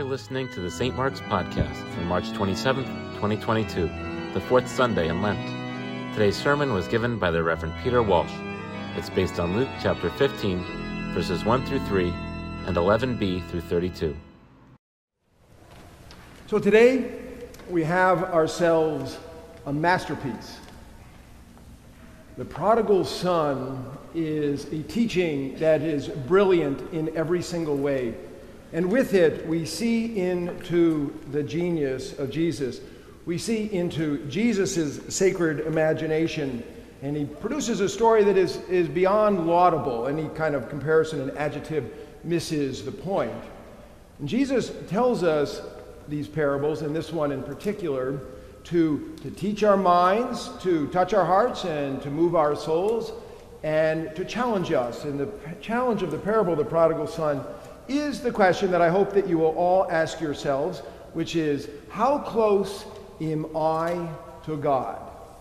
You're 0.00 0.08
listening 0.08 0.48
to 0.52 0.60
the 0.60 0.70
St. 0.70 0.96
Mark's 0.96 1.20
Podcast 1.20 1.76
for 1.92 2.00
March 2.00 2.30
27th, 2.30 2.86
2022, 3.16 3.90
the 4.32 4.40
fourth 4.40 4.66
Sunday 4.66 5.08
in 5.08 5.20
Lent. 5.20 5.38
Today's 6.14 6.36
sermon 6.36 6.72
was 6.72 6.88
given 6.88 7.18
by 7.18 7.30
the 7.30 7.42
Reverend 7.42 7.74
Peter 7.82 8.02
Walsh. 8.02 8.32
It's 8.96 9.10
based 9.10 9.38
on 9.38 9.54
Luke 9.54 9.68
chapter 9.82 10.08
15, 10.08 11.12
verses 11.12 11.44
1 11.44 11.66
through 11.66 11.80
3 11.80 12.08
and 12.66 12.78
11b 12.78 13.46
through 13.50 13.60
32. 13.60 14.16
So 16.46 16.58
today 16.58 17.20
we 17.68 17.84
have 17.84 18.24
ourselves 18.24 19.18
a 19.66 19.72
masterpiece. 19.74 20.60
The 22.38 22.46
prodigal 22.46 23.04
son 23.04 23.84
is 24.14 24.64
a 24.72 24.82
teaching 24.84 25.56
that 25.56 25.82
is 25.82 26.08
brilliant 26.08 26.90
in 26.94 27.14
every 27.14 27.42
single 27.42 27.76
way. 27.76 28.14
And 28.72 28.90
with 28.90 29.14
it, 29.14 29.46
we 29.46 29.64
see 29.64 30.18
into 30.18 31.18
the 31.32 31.42
genius 31.42 32.18
of 32.18 32.30
Jesus. 32.30 32.80
We 33.26 33.36
see 33.36 33.72
into 33.72 34.24
Jesus' 34.26 35.00
sacred 35.14 35.60
imagination. 35.60 36.62
And 37.02 37.16
he 37.16 37.24
produces 37.24 37.80
a 37.80 37.88
story 37.88 38.24
that 38.24 38.36
is, 38.36 38.56
is 38.68 38.88
beyond 38.88 39.46
laudable. 39.46 40.06
Any 40.06 40.28
kind 40.30 40.54
of 40.54 40.68
comparison 40.68 41.20
and 41.20 41.36
adjective 41.36 41.92
misses 42.22 42.84
the 42.84 42.92
point. 42.92 43.32
And 44.18 44.28
Jesus 44.28 44.72
tells 44.88 45.24
us 45.24 45.62
these 46.08 46.28
parables, 46.28 46.82
and 46.82 46.94
this 46.94 47.12
one 47.12 47.32
in 47.32 47.42
particular, 47.42 48.20
to, 48.64 49.16
to 49.22 49.30
teach 49.30 49.62
our 49.62 49.76
minds, 49.76 50.50
to 50.60 50.86
touch 50.88 51.14
our 51.14 51.24
hearts, 51.24 51.64
and 51.64 52.02
to 52.02 52.10
move 52.10 52.34
our 52.34 52.54
souls, 52.54 53.12
and 53.62 54.14
to 54.16 54.24
challenge 54.24 54.72
us. 54.72 55.04
And 55.04 55.18
the 55.18 55.28
challenge 55.60 56.02
of 56.02 56.10
the 56.10 56.18
parable 56.18 56.52
of 56.52 56.58
the 56.58 56.64
prodigal 56.64 57.06
son 57.06 57.44
is 57.90 58.20
the 58.20 58.32
question 58.32 58.70
that 58.70 58.80
I 58.80 58.88
hope 58.88 59.12
that 59.12 59.26
you 59.26 59.38
will 59.38 59.54
all 59.56 59.90
ask 59.90 60.20
yourselves, 60.20 60.80
which 61.12 61.36
is 61.36 61.68
how 61.88 62.18
close 62.18 62.84
am 63.20 63.46
I 63.56 64.08
to 64.44 64.56
God? 64.56 64.98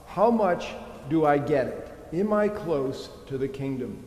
How 0.08 0.32
much 0.32 0.68
do 1.10 1.26
I 1.26 1.38
get 1.38 1.68
it? 1.68 1.92
Am 2.14 2.34
I 2.34 2.48
close 2.48 3.10
to 3.28 3.38
the 3.38 3.48
kingdom? 3.48 4.04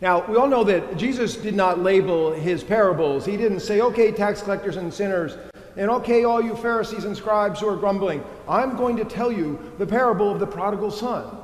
Now, 0.00 0.26
we 0.26 0.36
all 0.36 0.48
know 0.48 0.64
that 0.64 0.96
Jesus 0.96 1.36
did 1.36 1.54
not 1.54 1.78
label 1.78 2.32
his 2.32 2.62
parables. 2.62 3.24
He 3.24 3.36
didn't 3.36 3.60
say, 3.60 3.80
okay, 3.80 4.12
tax 4.12 4.42
collectors 4.42 4.76
and 4.76 4.92
sinners, 4.92 5.38
and 5.76 5.90
okay, 5.90 6.24
all 6.24 6.42
you 6.42 6.54
Pharisees 6.56 7.04
and 7.04 7.16
scribes 7.16 7.60
who 7.60 7.68
are 7.68 7.76
grumbling, 7.76 8.22
I'm 8.48 8.76
going 8.76 8.96
to 8.96 9.04
tell 9.04 9.32
you 9.32 9.58
the 9.78 9.86
parable 9.86 10.30
of 10.30 10.40
the 10.40 10.46
prodigal 10.46 10.90
son. 10.90 11.38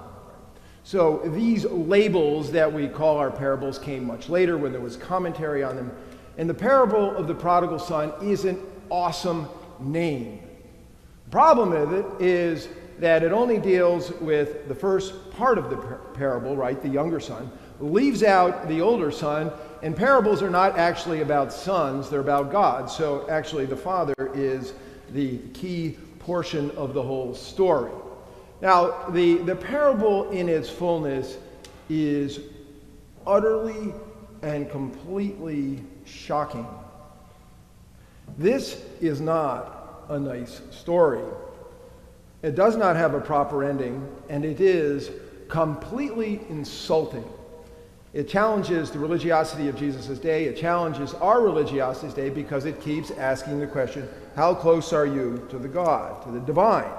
So 0.91 1.21
these 1.25 1.67
labels 1.67 2.51
that 2.51 2.73
we 2.73 2.89
call 2.89 3.17
our 3.17 3.31
parables 3.31 3.79
came 3.79 4.05
much 4.05 4.29
later 4.29 4.59
when 4.59 4.73
there 4.73 4.81
was 4.81 4.97
commentary 4.97 5.63
on 5.63 5.77
them. 5.77 5.93
And 6.37 6.51
the 6.51 6.55
parable 6.55 7.15
of 7.15 7.29
the 7.29 7.35
prodigal 7.35 7.79
son 7.79 8.13
is 8.21 8.45
an 8.45 8.61
awesome 8.91 9.47
name. 9.79 10.41
The 11.27 11.31
problem 11.31 11.71
with 11.71 11.93
it 11.93 12.07
is 12.21 12.71
that 12.99 13.23
it 13.23 13.31
only 13.31 13.61
deals 13.61 14.11
with 14.15 14.67
the 14.67 14.75
first 14.75 15.31
part 15.31 15.59
of 15.59 15.71
the 15.71 15.77
parable, 15.77 16.57
right, 16.57 16.83
the 16.83 16.89
younger 16.89 17.21
son, 17.21 17.53
leaves 17.79 18.25
out 18.25 18.67
the 18.67 18.81
older 18.81 19.13
son, 19.13 19.53
and 19.85 19.97
parables 19.97 20.43
are 20.43 20.51
not 20.51 20.77
actually 20.77 21.21
about 21.21 21.53
sons, 21.53 22.11
they're 22.11 22.19
about 22.19 22.51
God. 22.51 22.91
So 22.91 23.31
actually, 23.31 23.67
the 23.67 23.77
father 23.77 24.33
is 24.35 24.73
the 25.13 25.39
key 25.55 25.99
portion 26.19 26.73
of 26.73 26.95
the 26.95 27.03
whole 27.03 27.33
story. 27.33 27.93
Now, 28.61 29.09
the, 29.09 29.37
the 29.39 29.57
parable 29.57 30.31
in 30.31 30.49
its 30.49 30.69
fullness 30.69 31.39
is 31.89 32.41
utterly 33.27 33.95
and 34.43 34.71
completely 34.71 35.83
shocking. 36.05 36.67
This 38.37 38.83
is 39.01 39.21
not 39.21 40.05
a 40.09 40.19
nice 40.19 40.61
story. 40.71 41.25
It 42.43 42.55
does 42.55 42.77
not 42.77 42.97
have 42.97 43.15
a 43.15 43.21
proper 43.21 43.65
ending, 43.65 44.07
and 44.29 44.45
it 44.45 44.61
is 44.61 45.11
completely 45.49 46.41
insulting. 46.49 47.25
It 48.13 48.29
challenges 48.29 48.91
the 48.91 48.99
religiosity 48.99 49.69
of 49.69 49.77
Jesus' 49.77 50.19
day. 50.19 50.45
It 50.45 50.57
challenges 50.57 51.15
our 51.15 51.41
religiosity's 51.41 52.15
day 52.15 52.29
because 52.29 52.65
it 52.65 52.81
keeps 52.81 53.11
asking 53.13 53.61
the 53.61 53.67
question 53.67 54.09
how 54.35 54.55
close 54.55 54.93
are 54.93 55.07
you 55.07 55.47
to 55.51 55.59
the 55.59 55.69
God, 55.69 56.23
to 56.25 56.31
the 56.31 56.41
divine? 56.41 56.91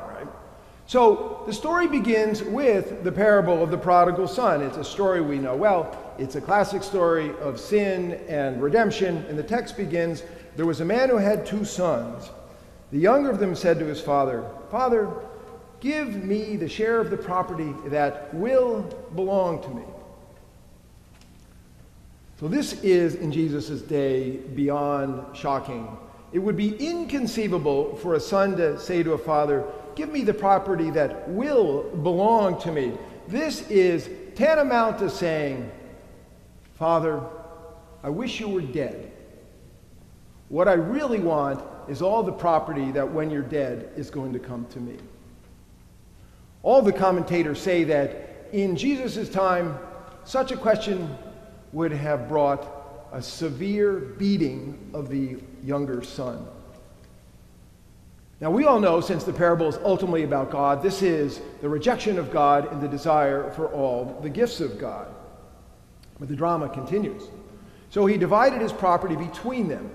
So 0.92 1.42
the 1.46 1.54
story 1.54 1.88
begins 1.88 2.44
with 2.44 3.06
the 3.06 3.14
parable 3.14 3.64
of 3.64 3.72
the 3.72 3.78
prodigal 3.78 4.28
son. 4.28 4.62
It's 4.62 4.76
a 4.76 4.84
story 4.84 5.22
we 5.22 5.38
know 5.38 5.56
well. 5.56 5.98
It's 6.18 6.36
a 6.36 6.42
classic 6.42 6.84
story 6.84 7.32
of 7.40 7.62
sin 7.62 8.20
and 8.28 8.62
redemption. 8.62 9.26
And 9.30 9.40
the 9.40 9.44
text 9.44 9.78
begins 9.78 10.24
There 10.58 10.66
was 10.66 10.82
a 10.82 10.86
man 10.86 11.08
who 11.08 11.16
had 11.16 11.46
two 11.46 11.64
sons. 11.64 12.30
The 12.92 13.00
younger 13.00 13.30
of 13.30 13.40
them 13.40 13.56
said 13.56 13.80
to 13.80 13.86
his 13.86 14.02
father, 14.02 14.46
Father, 14.70 15.10
give 15.80 16.26
me 16.26 16.58
the 16.58 16.68
share 16.68 17.00
of 17.00 17.10
the 17.10 17.16
property 17.16 17.74
that 17.86 18.34
will 18.34 18.82
belong 19.16 19.64
to 19.64 19.70
me. 19.70 19.84
So 22.38 22.50
this 22.50 22.74
is, 22.84 23.16
in 23.16 23.32
Jesus' 23.32 23.82
day, 23.82 24.40
beyond 24.56 25.38
shocking. 25.38 25.88
It 26.34 26.40
would 26.40 26.58
be 26.58 26.76
inconceivable 26.86 27.96
for 27.96 28.16
a 28.16 28.20
son 28.20 28.58
to 28.58 28.78
say 28.78 29.04
to 29.04 29.14
a 29.14 29.18
father, 29.18 29.64
Give 29.96 30.12
me 30.12 30.24
the 30.24 30.34
property 30.34 30.90
that 30.92 31.30
will 31.30 31.84
belong 31.84 32.60
to 32.62 32.72
me. 32.72 32.94
This 33.28 33.62
is 33.70 34.10
tantamount 34.36 35.00
to 35.00 35.10
saying, 35.10 35.70
Father, 36.76 37.22
I 38.04 38.10
wish 38.10 38.40
you 38.40 38.48
were 38.48 38.62
dead. 38.62 39.12
What 40.50 40.68
I 40.68 40.74
really 40.74 41.20
want 41.20 41.64
is 41.88 42.02
all 42.02 42.24
the 42.24 42.32
property 42.32 42.92
that 42.92 43.12
when 43.12 43.30
you're 43.30 43.42
dead 43.42 43.92
is 43.96 44.10
going 44.10 44.34
to 44.34 44.40
come 44.40 44.66
to 44.68 44.80
me. 44.80 44.98
All 46.64 46.82
the 46.82 46.94
commentators 46.94 47.60
say 47.60 47.84
that 47.86 48.48
in 48.52 48.76
Jesus' 48.76 49.30
time, 49.30 49.78
such 50.24 50.52
a 50.52 50.58
question 50.58 51.16
would 51.74 51.92
have 51.92 52.28
brought 52.28 52.68
a 53.12 53.22
severe 53.22 53.94
beating 53.94 54.92
of 54.94 55.10
the 55.10 55.38
younger 55.64 56.04
son. 56.04 56.46
Now, 58.42 58.50
we 58.50 58.66
all 58.66 58.80
know, 58.80 59.02
since 59.02 59.24
the 59.24 59.32
parable 59.32 59.70
is 59.70 59.78
ultimately 59.84 60.24
about 60.24 60.50
God, 60.50 60.82
this 60.82 61.04
is 61.04 61.42
the 61.62 61.70
rejection 61.70 62.18
of 62.18 62.32
God 62.32 62.72
and 62.72 62.82
the 62.82 62.88
desire 62.88 63.52
for 63.52 63.68
all 63.68 64.20
the 64.24 64.30
gifts 64.32 64.60
of 64.60 64.80
God. 64.80 65.08
But 66.20 66.28
the 66.28 66.36
drama 66.36 66.68
continues. 66.68 67.22
So 67.92 68.08
he 68.08 68.18
divided 68.18 68.60
his 68.60 68.74
property 68.74 69.16
between 69.16 69.68
them. 69.68 69.92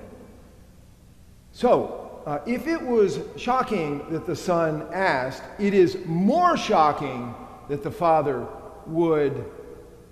So, 1.50 2.22
uh, 2.24 2.38
if 2.46 2.68
it 2.68 2.80
was 2.80 3.18
shocking 3.36 4.08
that 4.10 4.26
the 4.26 4.36
son 4.36 4.86
asked, 4.92 5.42
it 5.58 5.74
is 5.74 5.98
more 6.04 6.56
shocking 6.56 7.34
that 7.68 7.82
the 7.82 7.90
father 7.90 8.46
would 8.86 9.44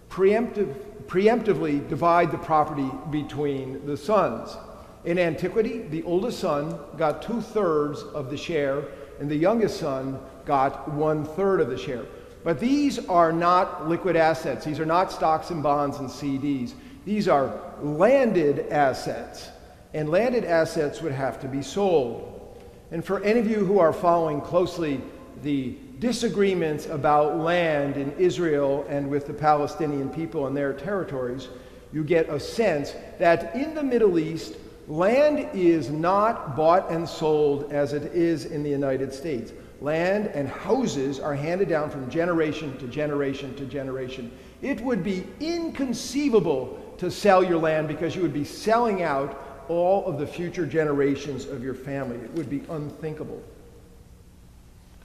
preemptive, 0.09 0.75
preemptively 1.07 1.89
divide 1.89 2.33
the 2.33 2.39
property 2.39 2.91
between 3.11 3.87
the 3.87 3.97
sons. 3.97 4.57
In 5.05 5.19
antiquity, 5.19 5.83
the 5.83 6.03
oldest 6.05 6.39
son 6.39 6.79
got 6.97 7.23
two 7.23 7.41
thirds 7.41 8.03
of 8.03 8.31
the 8.31 8.37
share, 8.37 8.85
and 9.21 9.31
the 9.31 9.37
youngest 9.37 9.79
son 9.79 10.19
got 10.47 10.91
one 10.93 11.25
third 11.25 11.61
of 11.61 11.69
the 11.69 11.77
share. 11.77 12.05
But 12.43 12.61
these 12.61 13.07
are 13.07 13.33
not 13.33 13.89
liquid 13.89 14.17
assets. 14.17 14.65
These 14.65 14.81
are 14.81 14.87
not 14.87 15.13
stocks 15.13 15.51
and 15.51 15.63
bonds 15.63 15.99
and 15.99 16.09
CDs. 16.09 16.75
These 17.05 17.29
are 17.29 17.61
landed 17.83 18.69
assets. 18.71 19.49
And 19.93 20.09
landed 20.09 20.45
assets 20.45 21.01
would 21.01 21.13
have 21.13 21.41
to 21.41 21.49
be 21.49 21.63
sold. 21.63 22.31
And 22.91 23.05
for 23.05 23.23
any 23.23 23.41
of 23.41 23.49
you 23.49 23.65
who 23.65 23.79
are 23.79 23.93
following 23.93 24.41
closely 24.41 25.01
the 25.43 25.77
disagreements 25.99 26.87
about 26.87 27.39
land 27.39 27.97
in 27.97 28.13
Israel 28.13 28.85
and 28.89 29.09
with 29.09 29.27
the 29.27 29.35
Palestinian 29.35 30.09
people 30.09 30.47
and 30.47 30.57
their 30.57 30.73
territories, 30.73 31.49
you 31.93 32.05
get 32.05 32.29
a 32.29 32.41
sense 32.41 32.95
that 33.19 33.55
in 33.55 33.75
the 33.75 33.83
Middle 33.83 34.19
East, 34.19 34.55
Land 34.87 35.49
is 35.55 35.89
not 35.89 36.57
bought 36.57 36.91
and 36.91 37.09
sold 37.09 37.73
as 37.73 37.95
it 37.95 38.13
is 38.15 38.45
in 38.47 38.63
the 38.63 38.71
United 38.71 39.13
States. 39.13 39.53
Land 39.81 40.27
and 40.29 40.49
houses 40.49 41.19
are 41.19 41.35
handed 41.35 41.69
down 41.69 41.91
from 41.91 42.11
generation 42.11 42.77
to 42.79 42.87
generation 42.87 43.55
to 43.57 43.65
generation. 43.65 44.31
It 44.63 44.81
would 44.83 45.03
be 45.03 45.27
inconceivable 45.41 46.95
to 46.99 47.11
sell 47.11 47.43
your 47.43 47.59
land 47.59 47.89
because 47.89 48.15
you 48.15 48.23
would 48.23 48.35
be 48.35 48.45
selling 48.45 49.03
out 49.03 49.65
all 49.69 50.05
of 50.07 50.19
the 50.19 50.27
future 50.27 50.67
generations 50.67 51.47
of 51.47 51.63
your 51.63 51.75
family. 51.75 52.17
It 52.17 52.33
would 52.33 52.51
be 52.51 52.63
unthinkable. 52.69 53.43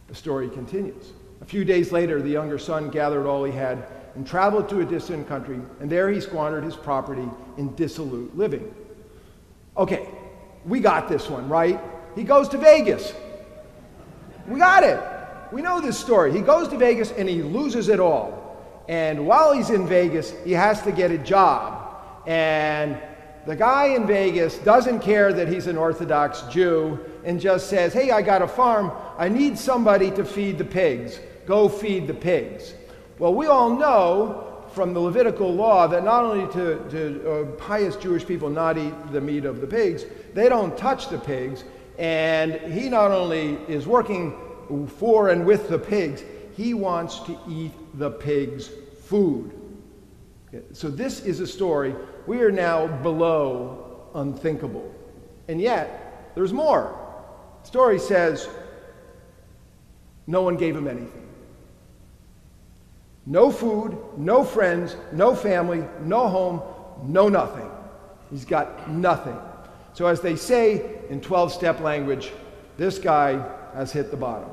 The 0.08 0.16
story 0.16 0.50
continues. 0.50 1.14
A 1.42 1.46
few 1.46 1.64
days 1.64 1.92
later, 1.92 2.22
the 2.22 2.30
younger 2.30 2.58
son 2.58 2.90
gathered 2.90 3.26
all 3.26 3.46
he 3.46 3.54
had 3.54 3.86
and 4.16 4.28
traveled 4.28 4.68
to 4.70 4.82
a 4.82 4.86
distant 4.86 5.28
country, 5.28 5.60
and 5.80 5.90
there 5.90 6.10
he 6.10 6.20
squandered 6.20 6.64
his 6.64 6.76
property 6.76 7.30
in 7.58 7.74
dissolute 7.76 8.36
living. 8.38 8.74
Okay, 9.78 10.08
we 10.66 10.80
got 10.80 11.08
this 11.08 11.30
one, 11.30 11.48
right? 11.48 11.80
He 12.16 12.24
goes 12.24 12.50
to 12.50 12.58
Vegas. 12.58 13.14
We 14.48 14.60
got 14.60 14.84
it. 14.84 15.00
We 15.52 15.62
know 15.62 15.80
this 15.80 15.98
story. 15.98 16.32
He 16.32 16.42
goes 16.42 16.68
to 16.70 16.78
Vegas 16.78 17.12
and 17.12 17.28
he 17.28 17.42
loses 17.42 17.90
it 17.90 18.00
all. 18.00 18.40
And 18.88 19.28
while 19.28 19.54
he's 19.54 19.70
in 19.70 19.88
Vegas, 19.88 20.34
he 20.44 20.52
has 20.52 20.82
to 20.82 20.92
get 20.92 21.12
a 21.12 21.18
job. 21.18 22.26
And 22.28 23.00
the 23.46 23.56
guy 23.56 23.96
in 23.96 24.06
Vegas 24.06 24.58
doesn't 24.60 25.00
care 25.00 25.32
that 25.34 25.48
he's 25.48 25.68
an 25.68 25.78
Orthodox 25.78 26.42
Jew 26.52 27.00
and 27.24 27.40
just 27.40 27.70
says, 27.70 27.94
Hey, 27.94 28.12
I 28.12 28.22
got 28.22 28.42
a 28.42 28.48
farm. 28.48 28.92
I 29.18 29.30
need 29.30 29.58
somebody 29.58 30.12
to 30.12 30.26
feed 30.26 30.58
the 30.58 30.66
pigs. 30.66 31.20
Go 31.46 31.70
feed 31.70 32.08
the 32.08 32.14
pigs. 32.14 32.74
Well, 33.18 33.34
we 33.34 33.48
all 33.48 33.76
know 33.76 34.49
from 34.74 34.94
the 34.94 35.00
Levitical 35.00 35.54
law 35.54 35.88
that 35.88 36.04
not 36.04 36.24
only 36.24 36.52
to, 36.54 36.90
to 36.90 37.32
uh, 37.32 37.44
pious 37.58 37.96
Jewish 37.96 38.26
people 38.26 38.50
not 38.50 38.78
eat 38.78 38.94
the 39.12 39.22
meat 39.22 39.46
of 39.46 39.62
the 39.62 39.68
pigs, 39.68 40.06
they 40.34 40.50
don't 40.50 40.78
touch 40.78 41.10
the 41.10 41.18
pigs. 41.18 41.64
And 41.98 42.54
he 42.54 42.90
not 42.90 43.12
only 43.12 43.56
is 43.68 43.88
working 43.88 44.36
for 44.88 45.30
and 45.30 45.46
with 45.46 45.70
the 45.70 45.80
pigs, 45.80 46.24
he 46.56 46.74
wants 46.74 47.20
to 47.22 47.38
eat 47.48 47.72
the 47.96 48.12
pigs' 48.12 48.70
food. 49.04 49.52
So, 50.74 50.90
this 50.90 51.22
is 51.22 51.42
a 51.42 51.48
story. 51.48 51.94
We 52.26 52.42
are 52.42 52.52
now 52.52 52.88
below 52.88 54.10
unthinkable. 54.16 54.94
And 55.48 55.62
yet, 55.62 56.32
there's 56.36 56.54
more. 56.54 56.98
The 57.62 57.68
story 57.68 58.00
says 58.00 58.50
no 60.26 60.42
one 60.42 60.58
gave 60.58 60.76
him 60.76 60.88
anything. 60.88 61.29
No 63.30 63.52
food, 63.52 63.96
no 64.18 64.44
friends, 64.44 64.96
no 65.14 65.36
family, 65.36 65.84
no 66.02 66.28
home, 66.28 66.62
no 67.04 67.30
nothing. 67.30 67.70
He's 68.32 68.44
got 68.44 68.90
nothing. 68.90 69.38
So, 69.94 70.08
as 70.08 70.20
they 70.20 70.36
say 70.36 70.98
in 71.10 71.22
12 71.22 71.54
step 71.54 71.80
language, 71.80 72.32
this 72.76 72.98
guy 72.98 73.34
has 73.76 73.92
hit 73.92 74.10
the 74.10 74.18
bottom. 74.18 74.50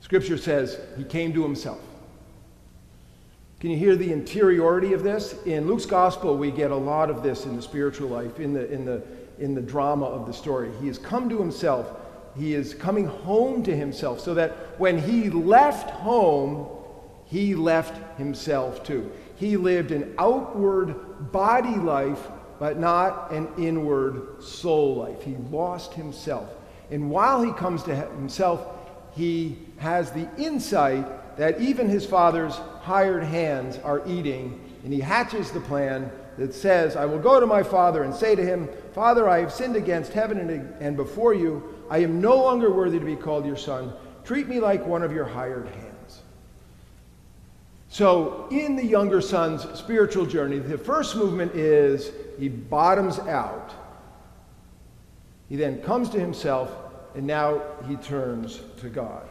Scripture 0.00 0.36
says 0.36 0.78
he 0.98 1.04
came 1.04 1.32
to 1.32 1.42
himself. 1.42 1.80
Can 3.58 3.70
you 3.70 3.78
hear 3.78 3.96
the 3.96 4.12
interiority 4.12 4.92
of 4.92 5.02
this? 5.02 5.42
In 5.46 5.66
Luke's 5.66 5.86
gospel, 5.86 6.36
we 6.36 6.50
get 6.50 6.70
a 6.70 6.76
lot 6.76 7.08
of 7.08 7.22
this 7.22 7.46
in 7.46 7.56
the 7.56 7.62
spiritual 7.62 8.10
life, 8.10 8.38
in 8.38 8.52
the, 8.52 8.70
in 8.70 8.84
the, 8.84 9.02
in 9.38 9.54
the 9.54 9.62
drama 9.62 10.04
of 10.04 10.26
the 10.26 10.32
story. 10.34 10.70
He 10.82 10.88
has 10.88 10.98
come 10.98 11.30
to 11.30 11.38
himself. 11.38 11.90
He 12.36 12.54
is 12.54 12.74
coming 12.74 13.06
home 13.06 13.62
to 13.64 13.74
himself 13.74 14.20
so 14.20 14.34
that 14.34 14.78
when 14.78 14.98
he 14.98 15.30
left 15.30 15.90
home, 15.90 16.66
he 17.26 17.54
left 17.54 18.18
himself 18.18 18.84
too. 18.84 19.10
He 19.36 19.56
lived 19.56 19.90
an 19.90 20.14
outward 20.18 21.32
body 21.32 21.76
life, 21.76 22.28
but 22.58 22.78
not 22.78 23.32
an 23.32 23.48
inward 23.58 24.42
soul 24.42 24.96
life. 24.96 25.22
He 25.22 25.36
lost 25.50 25.94
himself. 25.94 26.48
And 26.90 27.10
while 27.10 27.42
he 27.42 27.52
comes 27.52 27.82
to 27.84 27.94
himself, 27.94 28.66
he 29.14 29.58
has 29.78 30.10
the 30.10 30.28
insight 30.36 31.36
that 31.36 31.60
even 31.60 31.88
his 31.88 32.06
father's 32.06 32.54
hired 32.80 33.24
hands 33.24 33.78
are 33.78 34.06
eating, 34.06 34.60
and 34.84 34.92
he 34.92 35.00
hatches 35.00 35.50
the 35.50 35.60
plan 35.60 36.10
that 36.38 36.54
says, 36.54 36.96
I 36.96 37.06
will 37.06 37.18
go 37.18 37.38
to 37.38 37.46
my 37.46 37.62
father 37.62 38.02
and 38.02 38.14
say 38.14 38.34
to 38.34 38.44
him, 38.44 38.68
Father, 38.92 39.28
I 39.28 39.40
have 39.40 39.52
sinned 39.52 39.76
against 39.76 40.12
heaven 40.12 40.38
and, 40.80 40.96
before 40.96 41.34
you. 41.34 41.74
I 41.90 41.98
am 41.98 42.20
no 42.20 42.36
longer 42.36 42.72
worthy 42.72 42.98
to 42.98 43.04
be 43.04 43.16
called 43.16 43.46
your 43.46 43.56
son. 43.56 43.92
Treat 44.24 44.48
me 44.48 44.60
like 44.60 44.84
one 44.86 45.02
of 45.02 45.12
your 45.12 45.24
hired 45.24 45.68
hands. 45.68 46.22
So, 47.88 48.48
in 48.50 48.74
the 48.74 48.84
younger 48.84 49.20
son's 49.20 49.62
spiritual 49.78 50.26
journey, 50.26 50.58
the 50.58 50.78
first 50.78 51.14
movement 51.14 51.54
is 51.54 52.10
he 52.38 52.48
bottoms 52.48 53.20
out. 53.20 53.72
He 55.48 55.56
then 55.56 55.80
comes 55.82 56.08
to 56.10 56.18
himself, 56.18 56.72
and 57.14 57.26
now 57.26 57.62
he 57.86 57.96
turns 57.96 58.60
to 58.78 58.88
God. 58.88 59.28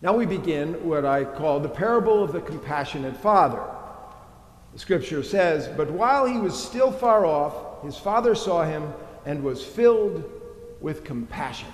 Now 0.00 0.16
we 0.16 0.26
begin 0.26 0.74
what 0.88 1.04
I 1.04 1.24
call 1.24 1.58
the 1.60 1.68
parable 1.68 2.22
of 2.22 2.32
the 2.32 2.40
compassionate 2.40 3.16
father. 3.16 3.62
The 4.78 4.82
scripture 4.82 5.24
says, 5.24 5.66
But 5.76 5.90
while 5.90 6.24
he 6.24 6.38
was 6.38 6.56
still 6.56 6.92
far 6.92 7.26
off, 7.26 7.82
his 7.82 7.96
father 7.96 8.36
saw 8.36 8.62
him 8.62 8.94
and 9.26 9.42
was 9.42 9.64
filled 9.64 10.22
with 10.80 11.02
compassion. 11.02 11.66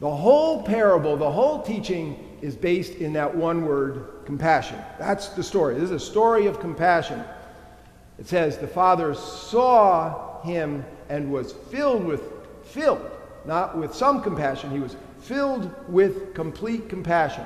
The 0.00 0.08
whole 0.08 0.62
parable, 0.62 1.18
the 1.18 1.30
whole 1.30 1.60
teaching 1.60 2.38
is 2.40 2.56
based 2.56 2.94
in 2.94 3.12
that 3.12 3.36
one 3.36 3.66
word, 3.66 4.22
compassion. 4.24 4.78
That's 4.98 5.28
the 5.28 5.42
story. 5.42 5.74
This 5.74 5.84
is 5.84 5.90
a 5.90 6.00
story 6.00 6.46
of 6.46 6.58
compassion. 6.58 7.22
It 8.18 8.26
says, 8.26 8.56
The 8.56 8.66
father 8.66 9.12
saw 9.14 10.40
him 10.40 10.86
and 11.10 11.30
was 11.30 11.52
filled 11.52 12.06
with, 12.06 12.22
filled, 12.64 13.10
not 13.44 13.76
with 13.76 13.94
some 13.94 14.22
compassion, 14.22 14.70
he 14.70 14.80
was 14.80 14.96
filled 15.20 15.70
with 15.86 16.32
complete 16.32 16.88
compassion. 16.88 17.44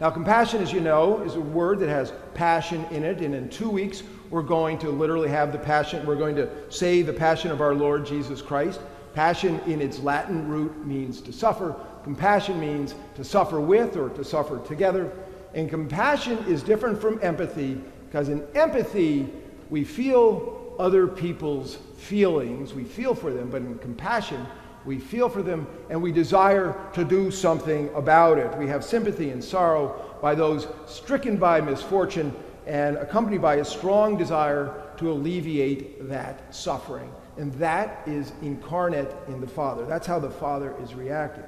Now, 0.00 0.10
compassion, 0.10 0.62
as 0.62 0.72
you 0.72 0.80
know, 0.80 1.22
is 1.22 1.34
a 1.34 1.40
word 1.40 1.80
that 1.80 1.88
has 1.88 2.12
passion 2.34 2.84
in 2.92 3.02
it, 3.02 3.20
and 3.20 3.34
in 3.34 3.48
two 3.48 3.68
weeks 3.68 4.04
we're 4.30 4.42
going 4.42 4.78
to 4.78 4.90
literally 4.90 5.28
have 5.28 5.52
the 5.52 5.58
passion, 5.58 6.06
we're 6.06 6.16
going 6.16 6.36
to 6.36 6.48
say 6.70 7.02
the 7.02 7.12
passion 7.12 7.50
of 7.50 7.60
our 7.60 7.74
Lord 7.74 8.06
Jesus 8.06 8.40
Christ. 8.40 8.80
Passion 9.14 9.58
in 9.66 9.80
its 9.80 9.98
Latin 9.98 10.46
root 10.46 10.86
means 10.86 11.20
to 11.22 11.32
suffer. 11.32 11.74
Compassion 12.04 12.60
means 12.60 12.94
to 13.16 13.24
suffer 13.24 13.60
with 13.60 13.96
or 13.96 14.10
to 14.10 14.22
suffer 14.22 14.64
together. 14.66 15.10
And 15.54 15.68
compassion 15.68 16.38
is 16.46 16.62
different 16.62 17.00
from 17.00 17.18
empathy 17.22 17.80
because 18.06 18.28
in 18.28 18.46
empathy, 18.54 19.28
we 19.70 19.82
feel 19.82 20.74
other 20.78 21.08
people's 21.08 21.78
feelings, 21.96 22.72
we 22.72 22.84
feel 22.84 23.14
for 23.14 23.32
them, 23.32 23.50
but 23.50 23.62
in 23.62 23.78
compassion, 23.78 24.46
we 24.88 24.98
feel 24.98 25.28
for 25.28 25.42
them, 25.42 25.66
and 25.90 26.02
we 26.02 26.10
desire 26.10 26.74
to 26.94 27.04
do 27.04 27.30
something 27.30 27.90
about 27.94 28.38
it. 28.38 28.56
We 28.56 28.66
have 28.68 28.82
sympathy 28.82 29.28
and 29.30 29.44
sorrow 29.44 30.18
by 30.22 30.34
those 30.34 30.66
stricken 30.86 31.36
by 31.36 31.60
misfortune 31.60 32.34
and 32.66 32.96
accompanied 32.96 33.42
by 33.42 33.56
a 33.56 33.64
strong 33.64 34.16
desire 34.16 34.90
to 34.96 35.12
alleviate 35.12 36.08
that 36.08 36.54
suffering. 36.54 37.12
And 37.36 37.52
that 37.54 38.02
is 38.08 38.32
incarnate 38.40 39.14
in 39.28 39.42
the 39.42 39.46
Father. 39.46 39.84
That's 39.84 40.06
how 40.06 40.18
the 40.18 40.30
Father 40.30 40.74
is 40.82 40.94
reacting. 40.94 41.44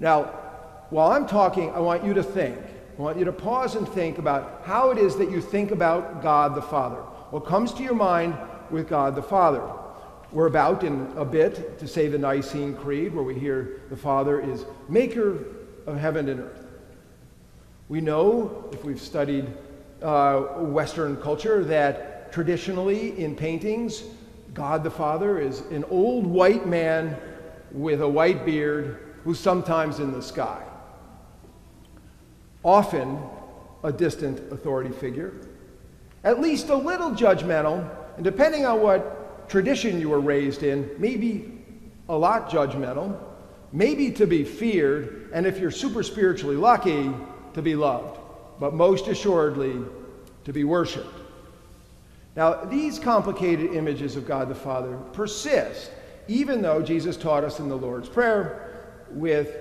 Now, 0.00 0.24
while 0.90 1.12
I'm 1.12 1.28
talking, 1.28 1.70
I 1.70 1.78
want 1.78 2.04
you 2.04 2.12
to 2.14 2.24
think. 2.24 2.58
I 2.98 3.02
want 3.02 3.18
you 3.18 3.24
to 3.24 3.32
pause 3.32 3.76
and 3.76 3.88
think 3.88 4.18
about 4.18 4.62
how 4.64 4.90
it 4.90 4.98
is 4.98 5.14
that 5.16 5.30
you 5.30 5.40
think 5.40 5.70
about 5.70 6.22
God 6.22 6.56
the 6.56 6.62
Father. 6.62 7.02
What 7.30 7.46
comes 7.46 7.72
to 7.74 7.84
your 7.84 7.94
mind 7.94 8.36
with 8.68 8.88
God 8.88 9.14
the 9.14 9.22
Father? 9.22 9.62
We're 10.34 10.48
about 10.48 10.82
in 10.82 11.12
a 11.16 11.24
bit 11.24 11.78
to 11.78 11.86
say 11.86 12.08
the 12.08 12.18
Nicene 12.18 12.74
Creed, 12.74 13.14
where 13.14 13.22
we 13.22 13.38
hear 13.38 13.82
the 13.88 13.96
Father 13.96 14.40
is 14.40 14.64
maker 14.88 15.44
of 15.86 15.96
heaven 15.96 16.28
and 16.28 16.40
earth. 16.40 16.66
We 17.88 18.00
know, 18.00 18.68
if 18.72 18.84
we've 18.84 19.00
studied 19.00 19.46
uh, 20.02 20.40
Western 20.58 21.18
culture, 21.18 21.62
that 21.66 22.32
traditionally 22.32 23.16
in 23.16 23.36
paintings, 23.36 24.02
God 24.54 24.82
the 24.82 24.90
Father 24.90 25.38
is 25.38 25.60
an 25.70 25.84
old 25.84 26.26
white 26.26 26.66
man 26.66 27.16
with 27.70 28.02
a 28.02 28.08
white 28.08 28.44
beard 28.44 29.14
who's 29.22 29.38
sometimes 29.38 30.00
in 30.00 30.10
the 30.10 30.20
sky. 30.20 30.64
Often 32.64 33.20
a 33.84 33.92
distant 33.92 34.52
authority 34.52 34.90
figure, 34.90 35.32
at 36.24 36.40
least 36.40 36.70
a 36.70 36.76
little 36.76 37.12
judgmental, 37.12 37.88
and 38.16 38.24
depending 38.24 38.66
on 38.66 38.80
what 38.80 39.20
tradition 39.48 40.00
you 40.00 40.08
were 40.08 40.20
raised 40.20 40.62
in, 40.62 40.90
maybe 40.98 41.60
a 42.08 42.16
lot 42.16 42.50
judgmental, 42.50 43.18
maybe 43.72 44.10
to 44.12 44.26
be 44.26 44.44
feared, 44.44 45.30
and 45.32 45.46
if 45.46 45.58
you're 45.58 45.70
super 45.70 46.02
spiritually 46.02 46.56
lucky, 46.56 47.10
to 47.54 47.62
be 47.62 47.74
loved, 47.74 48.18
but 48.60 48.74
most 48.74 49.08
assuredly, 49.08 49.76
to 50.44 50.52
be 50.52 50.64
worshiped. 50.64 51.20
Now, 52.36 52.64
these 52.64 52.98
complicated 52.98 53.72
images 53.74 54.16
of 54.16 54.26
God 54.26 54.48
the 54.48 54.54
Father 54.54 54.96
persist, 55.12 55.90
even 56.28 56.62
though 56.62 56.82
Jesus 56.82 57.16
taught 57.16 57.44
us 57.44 57.60
in 57.60 57.68
the 57.68 57.76
Lord's 57.76 58.08
Prayer 58.08 58.96
with 59.10 59.56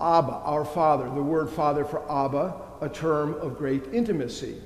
Abba, 0.00 0.32
our 0.32 0.64
Father, 0.64 1.04
the 1.04 1.22
word 1.22 1.50
Father 1.50 1.84
for 1.84 2.00
Abba, 2.10 2.54
a 2.80 2.88
term 2.88 3.34
of 3.34 3.58
great 3.58 3.84
intimacy. 3.92 4.60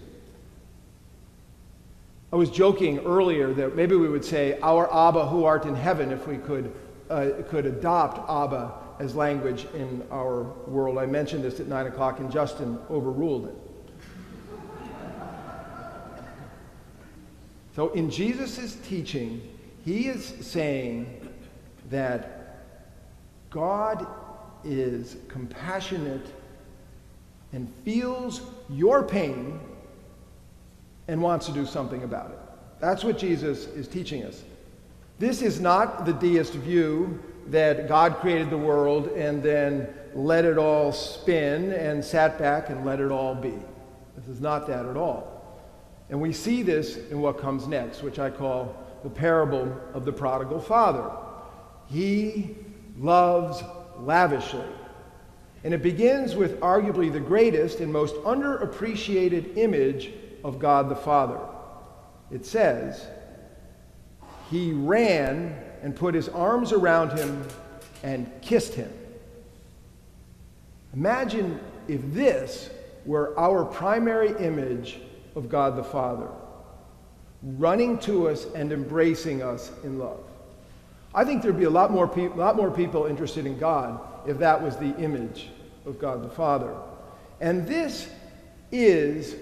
I 2.35 2.37
was 2.37 2.51
joking 2.51 2.99
earlier 3.07 3.53
that 3.53 3.77
maybe 3.77 3.95
we 3.95 4.09
would 4.09 4.25
say, 4.25 4.59
Our 4.61 4.93
Abba 4.93 5.29
who 5.29 5.45
art 5.45 5.67
in 5.67 5.77
heaven, 5.77 6.11
if 6.11 6.27
we 6.27 6.37
could, 6.37 6.75
uh, 7.09 7.31
could 7.49 7.65
adopt 7.65 8.29
Abba 8.29 8.73
as 8.99 9.15
language 9.15 9.69
in 9.73 10.05
our 10.11 10.43
world. 10.67 10.99
I 10.99 11.07
mentioned 11.07 11.45
this 11.45 11.61
at 11.61 11.69
9 11.69 11.87
o'clock, 11.87 12.19
and 12.19 12.33
Justin 12.33 12.81
overruled 12.91 13.47
it. 13.47 13.55
so, 17.77 17.91
in 17.91 18.11
Jesus' 18.11 18.79
teaching, 18.85 19.41
he 19.85 20.09
is 20.09 20.35
saying 20.41 21.29
that 21.89 22.65
God 23.51 24.09
is 24.65 25.19
compassionate 25.29 26.27
and 27.53 27.73
feels 27.85 28.41
your 28.69 29.05
pain 29.05 29.61
and 31.09 31.21
wants 31.21 31.47
to 31.47 31.53
do 31.53 31.67
something 31.67 32.03
about 32.03 32.31
it. 32.31 32.39
That's 32.81 33.05
what 33.05 33.19
Jesus 33.19 33.67
is 33.67 33.89
teaching 33.89 34.25
us. 34.25 34.43
This 35.19 35.43
is 35.43 35.61
not 35.61 36.05
the 36.07 36.13
deist 36.13 36.55
view 36.55 37.23
that 37.49 37.89
God 37.89 38.17
created 38.17 38.51
the 38.51 38.59
world 38.59 39.09
and 39.09 39.43
then 39.43 39.89
let 40.15 40.45
it 40.45 40.59
all 40.59 40.93
spin 40.93 41.73
and 41.73 42.05
sat 42.05 42.39
back 42.39 42.71
and 42.71 42.85
let 42.85 43.01
it 43.01 43.11
all 43.11 43.35
be. 43.35 43.55
This 44.17 44.29
is 44.29 44.41
not 44.41 44.67
that 44.67 44.87
at 44.87 44.97
all. 44.97 45.31
And 46.11 46.21
we 46.21 46.33
see 46.33 46.63
this 46.63 46.97
in 47.11 47.21
what 47.21 47.39
comes 47.39 47.67
next, 47.67 48.03
which 48.03 48.19
I 48.19 48.31
call 48.31 48.77
the 49.03 49.11
parable 49.11 49.81
of 49.93 50.05
the 50.05 50.13
prodigal 50.13 50.61
father. 50.61 51.11
He 51.87 52.57
loves 52.99 53.63
lavishly. 53.99 54.65
And 55.65 55.73
it 55.73 55.83
begins 55.83 56.37
with 56.37 56.61
arguably 56.61 57.13
the 57.13 57.21
greatest 57.21 57.81
and 57.81 57.93
most 57.93 58.15
underappreciated 58.17 59.57
image 59.57 60.13
of 60.45 60.59
God 60.59 60.89
the 60.89 60.95
Father. 60.95 61.41
It 62.31 62.47
says, 62.47 63.07
He 64.51 64.73
ran 64.73 65.59
and 65.83 65.97
put 65.97 66.15
his 66.15 66.29
arms 66.29 66.73
around 66.73 67.19
him 67.19 67.45
and 68.03 68.31
kissed 68.43 68.75
him. 68.75 68.93
Imagine 70.95 71.59
if 71.89 72.01
this 72.13 72.71
were 73.05 73.37
our 73.39 73.65
primary 73.65 74.31
image 74.39 75.01
of 75.35 75.49
God 75.49 75.77
the 75.77 75.83
Father, 75.83 76.29
running 77.43 77.99
to 78.01 78.29
us 78.29 78.47
and 78.55 78.73
embracing 78.73 79.43
us 79.43 79.73
in 79.83 79.99
love. 79.99 80.21
I 81.15 81.25
think 81.25 81.43
there'd 81.43 81.59
be 81.59 81.65
a 81.65 81.71
lot 81.71 81.91
more, 81.91 82.09
pe- 82.09 82.29
lot 82.29 82.57
more 82.57 82.71
people 82.71 83.07
interested 83.07 83.47
in 83.47 83.59
God 83.59 84.01
if 84.27 84.39
that 84.39 84.61
was 84.61 84.77
the 84.77 84.97
image 84.97 85.49
of 85.85 85.99
God 85.99 86.23
the 86.23 86.29
Father. 86.29 86.75
And 87.41 87.67
this 87.67 88.09
is 88.73 89.37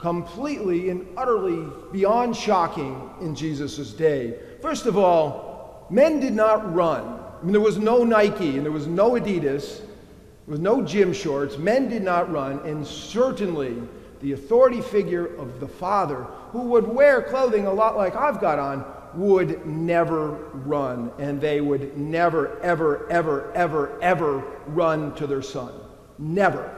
completely 0.00 0.90
and 0.90 1.06
utterly 1.16 1.70
beyond 1.92 2.34
shocking 2.34 3.10
in 3.20 3.34
Jesus' 3.34 3.92
day. 3.92 4.34
First 4.62 4.86
of 4.86 4.96
all, 4.96 5.86
men 5.90 6.20
did 6.20 6.32
not 6.32 6.74
run. 6.74 7.20
I 7.40 7.42
mean, 7.42 7.52
there 7.52 7.60
was 7.60 7.78
no 7.78 8.04
Nike 8.04 8.56
and 8.56 8.64
there 8.64 8.72
was 8.72 8.86
no 8.86 9.12
Adidas, 9.12 9.78
there 9.78 10.52
was 10.52 10.60
no 10.60 10.82
gym 10.82 11.12
shorts. 11.12 11.58
Men 11.58 11.88
did 11.88 12.02
not 12.02 12.30
run, 12.32 12.58
and 12.66 12.86
certainly 12.86 13.76
the 14.20 14.32
authority 14.32 14.80
figure 14.80 15.26
of 15.36 15.60
the 15.60 15.68
Father, 15.68 16.24
who 16.50 16.62
would 16.62 16.86
wear 16.86 17.22
clothing 17.22 17.66
a 17.66 17.72
lot 17.72 17.96
like 17.96 18.16
I've 18.16 18.40
got 18.40 18.58
on, 18.58 18.84
would 19.14 19.66
never 19.66 20.32
run, 20.52 21.10
and 21.18 21.40
they 21.40 21.60
would 21.60 21.96
never, 21.96 22.58
ever, 22.60 23.10
ever, 23.10 23.52
ever, 23.52 24.00
ever 24.02 24.38
run 24.66 25.14
to 25.14 25.26
their 25.26 25.42
son. 25.42 25.72
Never. 26.18 26.70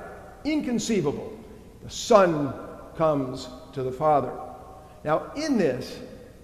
Inconceivable. 0.45 1.33
The 1.83 1.91
son 1.91 2.55
comes 2.97 3.49
to 3.73 3.83
the 3.83 3.93
father. 3.93 4.33
Now, 5.05 5.33
in 5.37 5.59
this, 5.59 5.99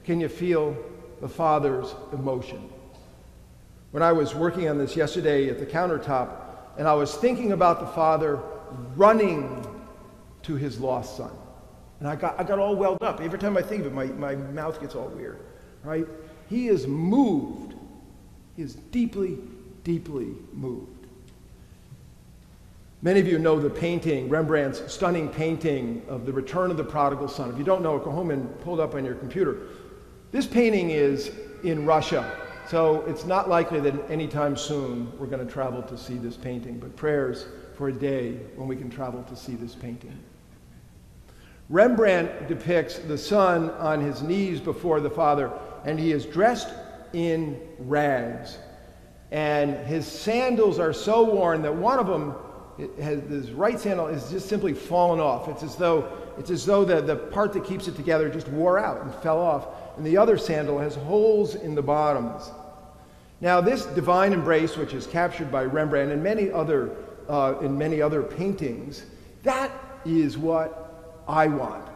can 0.05 0.21
you 0.21 0.29
feel 0.29 0.77
the 1.21 1.29
father's 1.29 1.95
emotion? 2.13 2.71
When 3.91 4.03
I 4.03 4.13
was 4.13 4.35
working 4.35 4.69
on 4.69 4.79
this 4.79 4.97
yesterday 4.97 5.49
at 5.49 5.59
the 5.59 5.67
countertop, 5.67 6.31
and 6.77 6.87
I 6.87 6.95
was 6.95 7.15
thinking 7.15 7.53
about 7.53 7.81
the 7.81 7.87
father 7.87 8.41
running 8.97 9.67
to 10.43 10.55
his 10.55 10.79
lost 10.79 11.17
son. 11.17 11.31
And 11.99 12.09
I 12.09 12.15
got, 12.15 12.39
I 12.39 12.45
got 12.45 12.59
all 12.59 12.77
welled 12.77 13.03
up. 13.03 13.21
Every 13.21 13.39
time 13.39 13.57
I 13.57 13.63
think 13.63 13.81
of 13.81 13.87
it, 13.89 13.93
my, 13.93 14.07
my 14.07 14.35
mouth 14.37 14.81
gets 14.81 14.95
all 14.95 15.09
weird 15.09 15.41
right? 15.83 16.07
He 16.49 16.69
is 16.69 16.87
moved. 16.87 17.75
He 18.57 18.63
is 18.63 18.75
deeply, 18.75 19.39
deeply 19.85 20.35
moved. 20.53 20.98
Many 23.01 23.21
of 23.21 23.29
you 23.29 23.39
know 23.39 23.61
the 23.61 23.71
painting, 23.71 24.29
Rembrandt's 24.29 24.93
stunning 24.93 25.29
painting 25.29 26.03
of 26.09 26.27
the 26.27 26.33
return 26.33 26.73
of 26.73 26.77
the 26.77 26.85
prodigal 26.85 27.29
son. 27.29 27.49
If 27.51 27.57
you 27.57 27.63
don't 27.63 27.81
know 27.81 27.97
it, 27.97 28.03
go 28.03 28.11
home 28.11 28.33
and 28.33 28.61
pull 28.63 28.81
it 28.81 28.83
up 28.83 28.95
on 28.95 29.05
your 29.05 29.15
computer. 29.15 29.69
This 30.33 30.47
painting 30.47 30.91
is 30.91 31.31
in 31.63 31.87
Russia, 31.87 32.29
so 32.69 33.03
it's 33.07 33.25
not 33.25 33.49
likely 33.49 33.79
that 33.81 34.11
anytime 34.11 34.57
soon 34.57 35.17
we're 35.17 35.29
going 35.29 35.47
to 35.47 35.53
travel 35.53 35.81
to 35.83 35.97
see 35.97 36.17
this 36.19 36.37
painting, 36.37 36.81
but 36.81 36.97
prayers 36.97 37.47
for 37.77 37.89
a 37.89 37.93
day 37.93 38.33
when 38.57 38.67
we 38.67 38.75
can 38.75 38.91
travel 38.91 39.23
to 39.23 39.37
see 39.37 39.55
this 39.55 39.77
painting. 39.77 40.19
Rembrandt 41.69 42.49
depicts 42.49 42.99
the 42.99 43.17
son 43.17 43.71
on 43.73 44.01
his 44.01 44.23
knees 44.23 44.59
before 44.59 44.99
the 44.99 45.11
father, 45.11 45.53
and 45.85 46.01
he 46.01 46.11
is 46.11 46.27
dressed 46.27 46.69
in 47.13 47.61
rags. 47.79 48.59
And 49.31 49.87
his 49.87 50.05
sandals 50.05 50.81
are 50.81 50.93
so 50.93 51.23
worn 51.23 51.63
that 51.63 51.75
one 51.75 52.01
of 52.01 52.09
them, 52.09 52.35
has, 53.01 53.23
his 53.25 53.51
right 53.51 53.79
sandal, 53.79 54.07
is 54.07 54.31
just 54.31 54.49
simply 54.49 54.73
fallen 54.73 55.21
off. 55.21 55.49
It's 55.49 55.63
as 55.63 55.77
though, 55.77 56.11
it's 56.39 56.51
as 56.51 56.65
though 56.65 56.85
the, 56.85 57.01
the 57.01 57.17
part 57.17 57.53
that 57.55 57.65
keeps 57.65 57.89
it 57.89 57.97
together 57.97 58.29
just 58.29 58.49
wore 58.49 58.79
out 58.79 59.03
and 59.03 59.15
fell 59.17 59.41
off. 59.41 59.69
And 59.97 60.07
the 60.07 60.17
other 60.17 60.39
sandal 60.39 60.79
has 60.79 60.95
holes 60.95 61.55
in 61.57 61.75
the 61.75 61.83
bottoms. 61.83 62.51
Now, 63.41 63.61
this 63.61 63.87
divine 63.87 64.33
embrace, 64.33 64.77
which 64.77 64.95
is 64.95 65.07
captured 65.07 65.51
by 65.51 65.65
Rembrandt 65.65 66.13
and 66.13 66.23
many 66.23 66.51
other, 66.51 66.97
uh, 67.29 67.55
in 67.61 67.77
many 67.77 68.03
other 68.03 68.23
paintings, 68.23 69.05
that 69.43 69.71
is 70.05 70.37
what 70.37 71.23
I 71.29 71.47
want. 71.47 71.89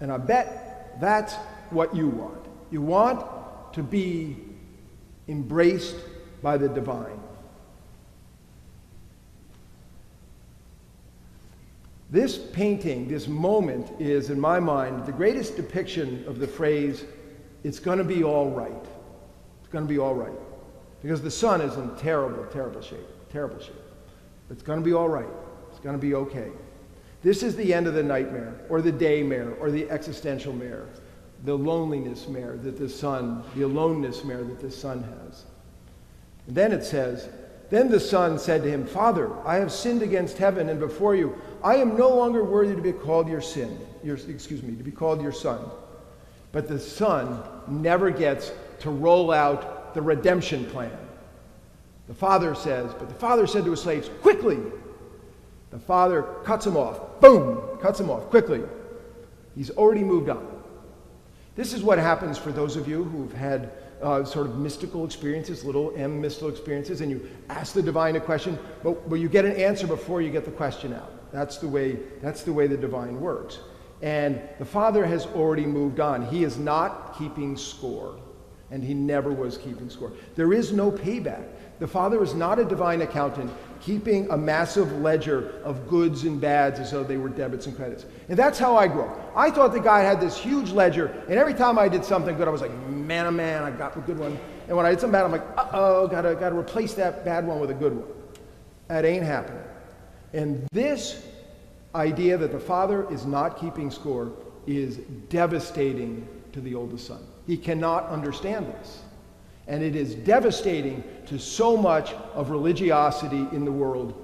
And 0.00 0.12
I 0.12 0.18
bet 0.18 0.98
that's 1.00 1.34
what 1.70 1.94
you 1.94 2.08
want. 2.08 2.46
You 2.70 2.82
want 2.82 3.24
to 3.72 3.82
be 3.82 4.36
embraced 5.28 5.96
by 6.42 6.56
the 6.56 6.68
divine. 6.68 7.20
This 12.16 12.38
painting, 12.38 13.08
this 13.08 13.28
moment, 13.28 13.92
is, 14.00 14.30
in 14.30 14.40
my 14.40 14.58
mind, 14.58 15.04
the 15.04 15.12
greatest 15.12 15.54
depiction 15.54 16.24
of 16.26 16.38
the 16.38 16.46
phrase, 16.46 17.04
it's 17.62 17.78
going 17.78 17.98
to 17.98 18.04
be 18.04 18.24
all 18.24 18.48
right. 18.48 18.72
It's 19.60 19.68
going 19.70 19.84
to 19.84 19.88
be 19.88 19.98
all 19.98 20.14
right. 20.14 20.32
Because 21.02 21.20
the 21.20 21.30
son 21.30 21.60
is 21.60 21.76
in 21.76 21.94
terrible, 21.96 22.46
terrible 22.46 22.80
shape. 22.80 23.06
Terrible 23.30 23.60
shape. 23.60 23.76
It's 24.48 24.62
going 24.62 24.78
to 24.78 24.84
be 24.84 24.94
all 24.94 25.10
right. 25.10 25.28
It's 25.70 25.78
going 25.80 25.94
to 25.94 26.00
be 26.00 26.14
okay. 26.14 26.48
This 27.22 27.42
is 27.42 27.54
the 27.54 27.74
end 27.74 27.86
of 27.86 27.92
the 27.92 28.02
nightmare, 28.02 28.62
or 28.70 28.80
the 28.80 28.92
daymare, 28.92 29.54
or 29.60 29.70
the 29.70 29.90
existential 29.90 30.54
mare 30.54 30.86
the 31.44 31.54
loneliness 31.54 32.28
mare 32.28 32.56
that 32.56 32.78
the 32.78 32.88
son, 32.88 33.44
the 33.54 33.60
aloneness 33.60 34.24
mare 34.24 34.42
that 34.42 34.58
the 34.58 34.70
son 34.70 35.02
has. 35.02 35.44
And 36.46 36.56
then 36.56 36.72
it 36.72 36.82
says, 36.82 37.28
Then 37.68 37.90
the 37.90 38.00
son 38.00 38.38
said 38.38 38.62
to 38.62 38.70
him, 38.70 38.86
Father, 38.86 39.30
I 39.44 39.56
have 39.56 39.72
sinned 39.72 40.02
against 40.02 40.38
heaven 40.38 40.68
and 40.68 40.78
before 40.78 41.16
you. 41.16 41.40
I 41.64 41.76
am 41.76 41.96
no 41.96 42.14
longer 42.14 42.44
worthy 42.44 42.76
to 42.76 42.82
be 42.82 42.92
called 42.92 43.28
your 43.28 43.40
sin, 43.40 43.78
your, 44.04 44.16
excuse 44.28 44.62
me, 44.62 44.76
to 44.76 44.84
be 44.84 44.92
called 44.92 45.20
your 45.20 45.32
son. 45.32 45.60
But 46.52 46.68
the 46.68 46.78
son 46.78 47.42
never 47.66 48.10
gets 48.10 48.52
to 48.80 48.90
roll 48.90 49.32
out 49.32 49.94
the 49.94 50.02
redemption 50.02 50.66
plan. 50.66 50.96
The 52.06 52.14
father 52.14 52.54
says, 52.54 52.92
but 52.94 53.08
the 53.08 53.14
father 53.14 53.46
said 53.46 53.64
to 53.64 53.70
his 53.72 53.80
slaves, 53.80 54.08
Quickly! 54.22 54.58
The 55.70 55.78
father 55.78 56.22
cuts 56.44 56.66
him 56.66 56.76
off. 56.76 57.20
Boom! 57.20 57.78
Cuts 57.82 57.98
him 57.98 58.10
off 58.10 58.30
quickly. 58.30 58.62
He's 59.56 59.70
already 59.70 60.04
moved 60.04 60.28
on. 60.28 60.46
This 61.56 61.72
is 61.72 61.82
what 61.82 61.98
happens 61.98 62.38
for 62.38 62.52
those 62.52 62.76
of 62.76 62.86
you 62.86 63.02
who've 63.02 63.32
had 63.32 63.72
uh, 64.02 64.24
sort 64.24 64.46
of 64.46 64.58
mystical 64.58 65.04
experiences, 65.04 65.64
little 65.64 65.92
m 65.96 66.20
mystical 66.20 66.48
experiences, 66.48 67.00
and 67.00 67.10
you 67.10 67.28
ask 67.48 67.74
the 67.74 67.82
divine 67.82 68.16
a 68.16 68.20
question, 68.20 68.58
but, 68.82 69.08
but 69.08 69.16
you 69.16 69.28
get 69.28 69.44
an 69.44 69.52
answer 69.52 69.86
before 69.86 70.20
you 70.22 70.30
get 70.30 70.44
the 70.44 70.50
question 70.50 70.92
out. 70.92 71.32
That's 71.32 71.58
the 71.58 71.68
way, 71.68 71.98
that's 72.22 72.42
the, 72.42 72.52
way 72.52 72.66
the 72.66 72.76
divine 72.76 73.20
works. 73.20 73.58
And 74.02 74.40
the 74.58 74.64
Father 74.64 75.04
has 75.04 75.26
already 75.26 75.66
moved 75.66 76.00
on. 76.00 76.26
He 76.26 76.44
is 76.44 76.58
not 76.58 77.18
keeping 77.18 77.56
score, 77.56 78.18
and 78.70 78.84
he 78.84 78.94
never 78.94 79.32
was 79.32 79.56
keeping 79.56 79.88
score. 79.88 80.12
There 80.34 80.52
is 80.52 80.72
no 80.72 80.90
payback. 80.90 81.48
The 81.78 81.86
Father 81.86 82.22
is 82.22 82.34
not 82.34 82.58
a 82.58 82.64
divine 82.64 83.02
accountant 83.02 83.50
keeping 83.80 84.28
a 84.30 84.36
massive 84.36 84.90
ledger 85.00 85.60
of 85.62 85.88
goods 85.88 86.24
and 86.24 86.40
bads 86.40 86.80
as 86.80 86.90
though 86.90 87.04
they 87.04 87.18
were 87.18 87.28
debits 87.28 87.66
and 87.66 87.76
credits. 87.76 88.06
And 88.28 88.38
that's 88.38 88.58
how 88.58 88.76
I 88.76 88.88
grew 88.88 89.02
up. 89.02 89.32
I 89.36 89.50
thought 89.50 89.72
the 89.72 89.80
guy 89.80 90.00
had 90.00 90.20
this 90.20 90.36
huge 90.36 90.72
ledger, 90.72 91.06
and 91.28 91.38
every 91.38 91.54
time 91.54 91.78
I 91.78 91.88
did 91.88 92.04
something 92.04 92.36
good, 92.36 92.48
I 92.48 92.50
was 92.50 92.62
like, 92.62 92.76
man, 92.88 93.26
oh 93.26 93.30
man, 93.30 93.62
I 93.62 93.70
got 93.70 93.96
a 93.96 94.00
good 94.00 94.18
one. 94.18 94.38
And 94.66 94.76
when 94.76 94.86
I 94.86 94.90
did 94.90 95.00
something 95.00 95.12
bad, 95.12 95.24
I'm 95.24 95.32
like, 95.32 95.46
uh 95.56 95.68
oh, 95.72 96.08
gotta, 96.08 96.34
gotta 96.34 96.56
replace 96.56 96.94
that 96.94 97.24
bad 97.24 97.46
one 97.46 97.60
with 97.60 97.70
a 97.70 97.74
good 97.74 97.94
one. 97.94 98.08
That 98.88 99.04
ain't 99.04 99.24
happening. 99.24 99.62
And 100.32 100.66
this 100.72 101.24
idea 101.94 102.36
that 102.38 102.52
the 102.52 102.58
father 102.58 103.10
is 103.12 103.24
not 103.24 103.60
keeping 103.60 103.90
score 103.90 104.32
is 104.66 104.96
devastating 105.28 106.26
to 106.52 106.60
the 106.60 106.74
oldest 106.74 107.06
son. 107.06 107.24
He 107.46 107.56
cannot 107.56 108.08
understand 108.08 108.66
this. 108.66 109.02
And 109.66 109.82
it 109.82 109.96
is 109.96 110.14
devastating 110.14 111.02
to 111.26 111.38
so 111.38 111.76
much 111.76 112.12
of 112.34 112.50
religiosity 112.50 113.48
in 113.52 113.64
the 113.64 113.72
world 113.72 114.22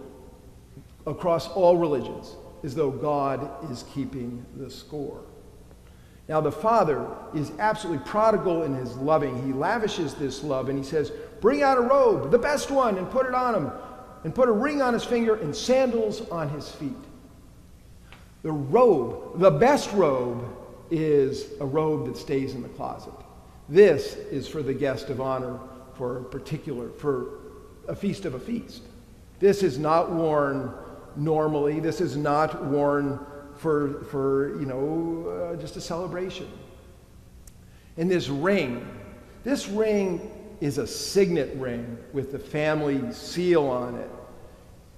across 1.06 1.49
all 1.49 1.76
religions, 1.76 2.37
as 2.62 2.75
though 2.75 2.90
God 2.90 3.70
is 3.70 3.84
keeping 3.92 4.44
the 4.56 4.70
score. 4.70 5.22
Now, 6.28 6.40
the 6.40 6.52
Father 6.52 7.08
is 7.34 7.50
absolutely 7.58 8.04
prodigal 8.06 8.62
in 8.62 8.75
his 8.75 8.94
loving. 8.96 9.44
He 9.44 9.52
lavishes 9.52 10.14
this 10.14 10.44
love 10.44 10.68
and 10.68 10.78
he 10.78 10.84
says, 10.84 11.11
Bring 11.40 11.62
out 11.62 11.76
a 11.76 11.80
robe, 11.80 12.30
the 12.30 12.38
best 12.38 12.70
one, 12.70 12.96
and 12.96 13.11
put 13.11 13.26
it 13.26 13.34
on 13.34 13.54
him, 13.54 13.72
and 14.22 14.34
put 14.34 14.49
a 14.49 14.52
ring 14.52 14.80
on 14.80 14.94
his 14.94 15.04
finger 15.04 15.34
and 15.34 15.54
sandals 15.54 16.28
on 16.30 16.49
his 16.49 16.70
feet. 16.70 16.92
The 18.42 18.52
robe, 18.52 19.40
the 19.40 19.50
best 19.50 19.92
robe, 19.92 20.44
is 20.90 21.46
a 21.61 21.66
robe 21.66 22.06
that 22.06 22.16
stays 22.16 22.54
in 22.54 22.62
the 22.62 22.68
closet. 22.68 23.12
This 23.69 24.14
is 24.14 24.49
for 24.49 24.62
the 24.62 24.75
guest 24.75 25.11
of 25.11 25.21
honor 25.21 25.59
for 25.95 26.19
a 26.19 26.25
particular, 26.25 26.88
for 26.90 27.40
a 27.88 27.95
feast 27.95 28.25
of 28.25 28.35
a 28.35 28.40
feast. 28.40 28.83
This 29.40 29.62
is 29.62 29.78
not 29.78 30.11
worn 30.11 30.73
normally. 31.16 31.81
This 31.81 32.00
is 32.00 32.16
not 32.16 32.64
worn 32.66 33.19
for, 33.57 34.04
for 34.04 34.59
you 34.59 34.66
know, 34.66 35.52
uh, 35.52 35.57
just 35.57 35.76
a 35.76 35.81
celebration. 35.81 36.49
And 37.97 38.11
this 38.11 38.28
ring, 38.28 38.87
this 39.45 39.69
ring 39.69 40.31
is 40.61 40.78
a 40.78 40.87
signet 40.87 41.54
ring 41.57 41.99
with 42.12 42.33
the 42.33 42.38
family 42.38 43.12
seal 43.12 43.66
on 43.66 43.97
it. 43.97 44.11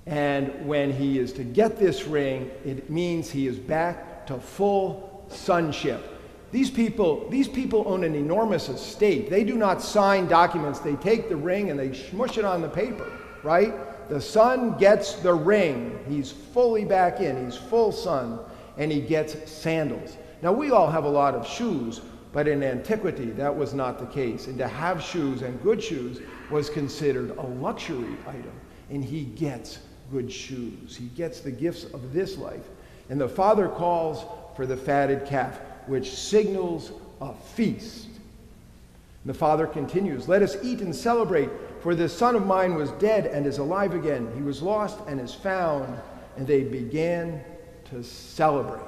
And 0.06 0.66
when 0.66 0.92
he 0.92 1.18
is 1.18 1.32
to 1.34 1.44
get 1.44 1.78
this 1.78 2.04
ring, 2.04 2.50
it 2.64 2.90
means 2.90 3.30
he 3.30 3.46
is 3.46 3.58
back 3.58 4.26
to 4.26 4.38
full 4.38 5.24
sonship. 5.28 6.13
These 6.54 6.70
people, 6.70 7.28
these 7.30 7.48
people 7.48 7.82
own 7.84 8.04
an 8.04 8.14
enormous 8.14 8.68
estate. 8.68 9.28
They 9.28 9.42
do 9.42 9.56
not 9.56 9.82
sign 9.82 10.28
documents. 10.28 10.78
They 10.78 10.94
take 10.94 11.28
the 11.28 11.34
ring 11.34 11.70
and 11.70 11.76
they 11.76 11.92
smush 11.92 12.38
it 12.38 12.44
on 12.44 12.62
the 12.62 12.68
paper, 12.68 13.10
right? 13.42 13.74
The 14.08 14.20
son 14.20 14.78
gets 14.78 15.14
the 15.14 15.34
ring. 15.34 15.98
He's 16.08 16.30
fully 16.30 16.84
back 16.84 17.18
in. 17.18 17.44
He's 17.44 17.56
full 17.56 17.90
son. 17.90 18.38
And 18.78 18.92
he 18.92 19.00
gets 19.00 19.50
sandals. 19.50 20.16
Now, 20.42 20.52
we 20.52 20.70
all 20.70 20.88
have 20.88 21.02
a 21.02 21.08
lot 21.08 21.34
of 21.34 21.44
shoes, 21.44 22.00
but 22.32 22.46
in 22.46 22.62
antiquity, 22.62 23.30
that 23.32 23.56
was 23.56 23.74
not 23.74 23.98
the 23.98 24.06
case. 24.06 24.46
And 24.46 24.56
to 24.58 24.68
have 24.68 25.02
shoes 25.02 25.42
and 25.42 25.60
good 25.60 25.82
shoes 25.82 26.20
was 26.52 26.70
considered 26.70 27.36
a 27.36 27.42
luxury 27.42 28.16
item. 28.28 28.52
And 28.90 29.04
he 29.04 29.24
gets 29.24 29.80
good 30.12 30.30
shoes. 30.30 30.94
He 30.94 31.06
gets 31.16 31.40
the 31.40 31.50
gifts 31.50 31.86
of 31.86 32.12
this 32.12 32.38
life. 32.38 32.68
And 33.10 33.20
the 33.20 33.28
father 33.28 33.66
calls 33.66 34.24
for 34.54 34.66
the 34.66 34.76
fatted 34.76 35.26
calf 35.26 35.58
which 35.86 36.12
signals 36.12 36.92
a 37.20 37.32
feast. 37.32 38.06
And 38.06 39.32
the 39.32 39.34
father 39.34 39.66
continues, 39.66 40.28
Let 40.28 40.42
us 40.42 40.56
eat 40.62 40.80
and 40.80 40.94
celebrate, 40.94 41.50
for 41.80 41.94
this 41.94 42.16
son 42.16 42.36
of 42.36 42.46
mine 42.46 42.74
was 42.74 42.90
dead 42.92 43.26
and 43.26 43.46
is 43.46 43.58
alive 43.58 43.94
again. 43.94 44.30
He 44.34 44.42
was 44.42 44.62
lost 44.62 44.98
and 45.06 45.20
is 45.20 45.34
found. 45.34 45.98
And 46.36 46.46
they 46.46 46.64
began 46.64 47.44
to 47.90 48.02
celebrate. 48.02 48.82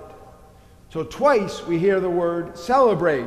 So 0.91 1.05
twice 1.05 1.65
we 1.67 1.79
hear 1.79 2.01
the 2.01 2.11
word 2.11 2.57
celebrate. 2.57 3.27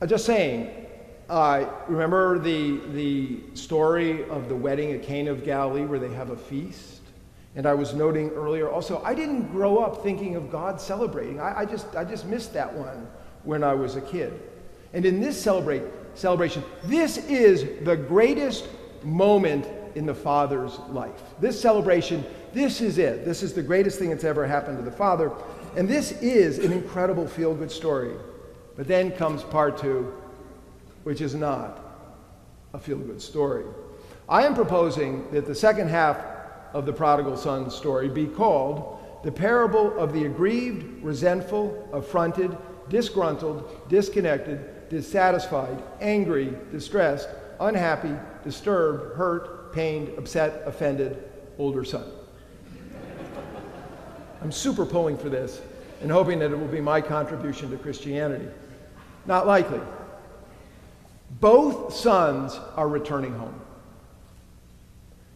I'm 0.00 0.04
uh, 0.04 0.06
just 0.06 0.26
saying, 0.26 0.86
uh, 1.28 1.66
remember 1.88 2.38
the, 2.38 2.80
the 2.92 3.40
story 3.54 4.28
of 4.28 4.48
the 4.48 4.54
wedding 4.54 4.92
at 4.92 5.02
Cana 5.02 5.32
of 5.32 5.44
Galilee 5.44 5.84
where 5.84 5.98
they 5.98 6.12
have 6.12 6.30
a 6.30 6.36
feast? 6.36 6.97
And 7.56 7.66
I 7.66 7.74
was 7.74 7.94
noting 7.94 8.30
earlier 8.30 8.68
also, 8.68 9.02
I 9.02 9.14
didn't 9.14 9.50
grow 9.50 9.78
up 9.78 10.02
thinking 10.02 10.36
of 10.36 10.50
God 10.50 10.80
celebrating. 10.80 11.40
I, 11.40 11.60
I, 11.60 11.64
just, 11.64 11.96
I 11.96 12.04
just 12.04 12.26
missed 12.26 12.52
that 12.52 12.72
one 12.72 13.08
when 13.42 13.64
I 13.64 13.74
was 13.74 13.96
a 13.96 14.00
kid. 14.00 14.40
And 14.92 15.04
in 15.04 15.20
this 15.20 15.40
celebrate, 15.40 15.82
celebration, 16.14 16.62
this 16.84 17.18
is 17.18 17.84
the 17.84 17.96
greatest 17.96 18.68
moment 19.02 19.66
in 19.94 20.06
the 20.06 20.14
Father's 20.14 20.78
life. 20.90 21.20
This 21.40 21.60
celebration, 21.60 22.24
this 22.52 22.80
is 22.80 22.98
it. 22.98 23.24
This 23.24 23.42
is 23.42 23.52
the 23.52 23.62
greatest 23.62 23.98
thing 23.98 24.10
that's 24.10 24.24
ever 24.24 24.46
happened 24.46 24.78
to 24.78 24.84
the 24.84 24.92
Father. 24.92 25.32
And 25.76 25.88
this 25.88 26.12
is 26.22 26.58
an 26.58 26.72
incredible 26.72 27.26
feel 27.26 27.54
good 27.54 27.70
story. 27.70 28.14
But 28.76 28.86
then 28.86 29.10
comes 29.10 29.42
part 29.42 29.78
two, 29.78 30.14
which 31.02 31.20
is 31.20 31.34
not 31.34 31.84
a 32.74 32.78
feel 32.78 32.98
good 32.98 33.20
story. 33.20 33.64
I 34.28 34.44
am 34.44 34.54
proposing 34.54 35.28
that 35.32 35.46
the 35.46 35.54
second 35.54 35.88
half 35.88 36.18
of 36.72 36.86
the 36.86 36.92
prodigal 36.92 37.36
son 37.36 37.70
story 37.70 38.08
be 38.08 38.26
called 38.26 38.98
the 39.24 39.32
parable 39.32 39.98
of 39.98 40.12
the 40.12 40.24
aggrieved, 40.24 41.02
resentful, 41.02 41.88
affronted, 41.92 42.56
disgruntled, 42.88 43.88
disconnected, 43.88 44.88
dissatisfied, 44.88 45.82
angry, 46.00 46.54
distressed, 46.70 47.28
unhappy, 47.60 48.14
disturbed, 48.44 49.16
hurt, 49.16 49.72
pained, 49.72 50.16
upset, 50.16 50.62
offended 50.66 51.24
older 51.58 51.84
son. 51.84 52.04
I'm 54.40 54.52
super 54.52 54.86
pulling 54.86 55.18
for 55.18 55.28
this 55.28 55.60
and 56.00 56.10
hoping 56.10 56.38
that 56.38 56.52
it 56.52 56.58
will 56.58 56.68
be 56.68 56.80
my 56.80 57.00
contribution 57.00 57.70
to 57.70 57.76
Christianity. 57.76 58.46
Not 59.26 59.46
likely. 59.46 59.80
Both 61.40 61.94
sons 61.94 62.54
are 62.76 62.88
returning 62.88 63.34
home. 63.34 63.60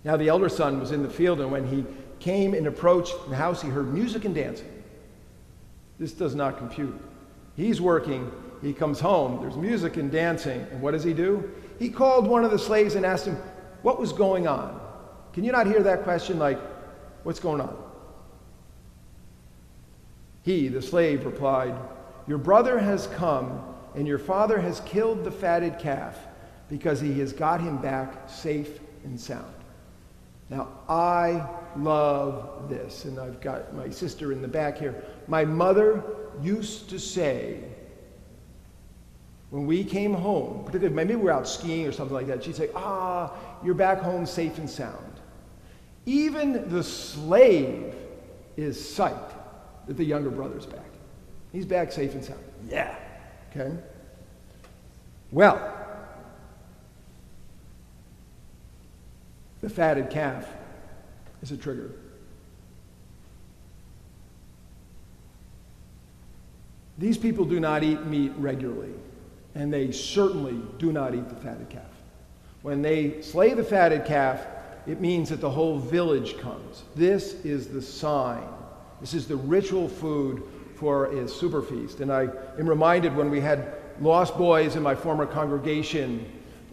Now 0.04 0.16
the 0.16 0.28
elder 0.28 0.48
son 0.48 0.80
was 0.80 0.90
in 0.90 1.02
the 1.02 1.10
field, 1.10 1.40
and 1.40 1.50
when 1.50 1.66
he 1.66 1.84
came 2.18 2.54
and 2.54 2.66
approached 2.66 3.14
the 3.28 3.36
house, 3.36 3.62
he 3.62 3.68
heard 3.68 3.92
music 3.92 4.24
and 4.24 4.34
dancing. 4.34 4.68
This 5.98 6.12
does 6.12 6.34
not 6.34 6.58
compute. 6.58 6.98
He's 7.56 7.80
working, 7.80 8.30
he 8.62 8.72
comes 8.72 9.00
home, 9.00 9.40
there's 9.40 9.56
music 9.56 9.96
and 9.96 10.10
dancing, 10.10 10.66
and 10.70 10.80
what 10.80 10.92
does 10.92 11.04
he 11.04 11.12
do? 11.12 11.52
He 11.78 11.90
called 11.90 12.26
one 12.26 12.44
of 12.44 12.50
the 12.50 12.58
slaves 12.58 12.94
and 12.94 13.04
asked 13.04 13.26
him, 13.26 13.36
What 13.82 14.00
was 14.00 14.12
going 14.12 14.46
on? 14.46 14.80
Can 15.32 15.44
you 15.44 15.52
not 15.52 15.66
hear 15.66 15.82
that 15.82 16.02
question 16.04 16.38
like, 16.38 16.58
What's 17.22 17.40
going 17.40 17.60
on? 17.60 17.76
He, 20.42 20.68
the 20.68 20.82
slave, 20.82 21.24
replied, 21.24 21.74
Your 22.26 22.38
brother 22.38 22.78
has 22.78 23.06
come, 23.08 23.62
and 23.94 24.06
your 24.06 24.18
father 24.18 24.60
has 24.60 24.80
killed 24.80 25.24
the 25.24 25.30
fatted 25.30 25.78
calf 25.78 26.18
because 26.68 27.00
he 27.00 27.18
has 27.20 27.32
got 27.32 27.60
him 27.60 27.78
back 27.78 28.28
safe 28.28 28.80
and 29.04 29.20
sound. 29.20 29.54
Now, 30.52 30.68
I 30.86 31.48
love 31.78 32.68
this, 32.68 33.06
and 33.06 33.18
I've 33.18 33.40
got 33.40 33.74
my 33.74 33.88
sister 33.88 34.32
in 34.32 34.42
the 34.42 34.48
back 34.48 34.76
here. 34.76 35.02
My 35.26 35.46
mother 35.46 36.04
used 36.42 36.90
to 36.90 36.98
say, 36.98 37.64
when 39.48 39.66
we 39.66 39.82
came 39.82 40.12
home, 40.12 40.64
particularly 40.66 40.94
maybe 40.94 41.14
we 41.14 41.22
were 41.22 41.32
out 41.32 41.48
skiing 41.48 41.86
or 41.86 41.92
something 41.92 42.14
like 42.14 42.26
that, 42.26 42.44
she'd 42.44 42.54
say, 42.54 42.68
Ah, 42.74 43.32
you're 43.64 43.74
back 43.74 44.00
home 44.00 44.26
safe 44.26 44.58
and 44.58 44.68
sound. 44.68 45.20
Even 46.04 46.68
the 46.68 46.84
slave 46.84 47.94
is 48.58 48.76
psyched 48.76 49.32
that 49.86 49.96
the 49.96 50.04
younger 50.04 50.30
brother's 50.30 50.66
back. 50.66 50.90
He's 51.50 51.64
back 51.64 51.90
safe 51.90 52.12
and 52.12 52.22
sound. 52.22 52.44
Yeah. 52.68 52.94
Okay? 53.50 53.74
Well, 55.30 55.71
The 59.62 59.70
fatted 59.70 60.10
calf 60.10 60.46
is 61.40 61.52
a 61.52 61.56
trigger. 61.56 61.92
These 66.98 67.16
people 67.16 67.44
do 67.44 67.58
not 67.58 67.82
eat 67.82 68.04
meat 68.04 68.32
regularly, 68.36 68.92
and 69.54 69.72
they 69.72 69.92
certainly 69.92 70.60
do 70.78 70.92
not 70.92 71.14
eat 71.14 71.28
the 71.28 71.36
fatted 71.36 71.70
calf. 71.70 71.82
When 72.62 72.82
they 72.82 73.22
slay 73.22 73.54
the 73.54 73.64
fatted 73.64 74.04
calf, 74.04 74.44
it 74.86 75.00
means 75.00 75.28
that 75.30 75.40
the 75.40 75.50
whole 75.50 75.78
village 75.78 76.38
comes. 76.38 76.82
This 76.94 77.34
is 77.44 77.68
the 77.68 77.82
sign. 77.82 78.46
This 79.00 79.14
is 79.14 79.26
the 79.26 79.36
ritual 79.36 79.88
food 79.88 80.42
for 80.74 81.06
a 81.06 81.28
super 81.28 81.62
feast. 81.62 82.00
And 82.00 82.12
I 82.12 82.28
am 82.58 82.68
reminded 82.68 83.16
when 83.16 83.30
we 83.30 83.40
had 83.40 83.74
lost 84.00 84.36
boys 84.36 84.74
in 84.74 84.82
my 84.82 84.94
former 84.94 85.26
congregation 85.26 86.26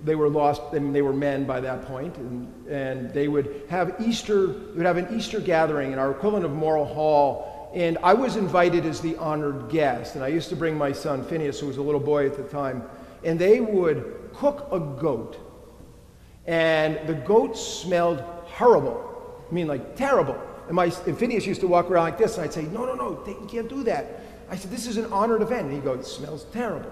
they 0.03 0.15
were 0.15 0.29
lost 0.29 0.61
they 0.71 1.01
were 1.01 1.13
men 1.13 1.45
by 1.45 1.59
that 1.59 1.83
point 1.83 2.15
and, 2.17 2.67
and 2.67 3.13
they 3.13 3.27
would 3.27 3.63
have 3.69 3.95
easter 3.99 4.47
they 4.47 4.77
would 4.77 4.85
have 4.85 4.97
an 4.97 5.07
easter 5.15 5.39
gathering 5.39 5.91
in 5.91 5.99
our 5.99 6.11
equivalent 6.11 6.45
of 6.45 6.51
Morrill 6.51 6.85
Hall 6.85 7.71
and 7.75 7.97
i 8.03 8.13
was 8.13 8.35
invited 8.35 8.85
as 8.85 9.01
the 9.01 9.15
honored 9.17 9.69
guest 9.69 10.15
and 10.15 10.23
i 10.23 10.27
used 10.27 10.49
to 10.49 10.55
bring 10.55 10.77
my 10.77 10.91
son 10.91 11.23
phineas 11.25 11.59
who 11.59 11.67
was 11.67 11.77
a 11.77 11.81
little 11.81 11.99
boy 11.99 12.25
at 12.25 12.35
the 12.35 12.43
time 12.43 12.83
and 13.23 13.37
they 13.37 13.59
would 13.59 14.29
cook 14.33 14.67
a 14.71 14.79
goat 14.79 15.37
and 16.47 16.99
the 17.07 17.13
goat 17.13 17.57
smelled 17.57 18.21
horrible 18.45 19.05
i 19.49 19.53
mean 19.53 19.67
like 19.67 19.95
terrible. 19.95 20.39
And, 20.67 20.75
my, 20.75 20.93
and 21.07 21.17
phineas 21.17 21.47
used 21.47 21.61
to 21.61 21.67
walk 21.67 21.89
around 21.89 22.03
like 22.03 22.17
this 22.17 22.37
and 22.37 22.45
i'd 22.45 22.53
say 22.53 22.63
no 22.63 22.85
no 22.85 22.93
no 22.93 23.23
you 23.27 23.47
can't 23.49 23.69
do 23.69 23.83
that. 23.83 24.21
I 24.51 24.55
said 24.55 24.71
this 24.71 24.87
is 24.87 24.97
an 24.97 25.11
honored 25.11 25.41
event. 25.41 25.67
And 25.67 25.73
he 25.73 25.79
goes 25.79 25.99
it 25.99 26.05
smells 26.05 26.45
terrible 26.51 26.91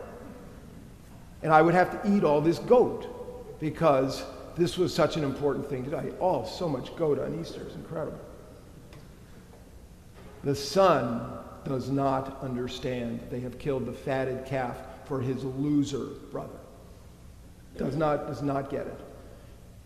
and 1.44 1.54
I 1.54 1.62
would 1.62 1.74
have 1.74 2.02
to 2.02 2.16
eat 2.16 2.24
all 2.24 2.42
this 2.42 2.60
goat 2.60 3.58
because 3.60 4.24
this 4.56 4.78
was 4.78 4.94
such 4.94 5.18
an 5.18 5.24
important 5.24 5.70
thing 5.70 5.90
to 5.90 6.00
ate 6.00 6.14
oh, 6.20 6.46
so 6.46 6.68
much 6.68 6.96
goat 6.96 7.20
on 7.20 7.40
Easter. 7.40 7.62
It's 7.62 7.76
incredible. 7.76 8.20
The 10.44 10.56
son 10.56 11.40
does 11.66 11.90
not 11.90 12.42
understand 12.42 13.20
they 13.30 13.40
have 13.42 13.60
killed 13.60 13.86
the 13.86 13.94
fatted 13.94 14.46
calf 14.46 14.78
for 15.06 15.22
his 15.22 15.44
loser 15.44 16.06
brother. 16.32 16.60
Does 17.78 17.96
not, 17.96 18.28
does 18.28 18.42
not 18.42 18.70
get 18.70 18.88
it. 18.88 19.00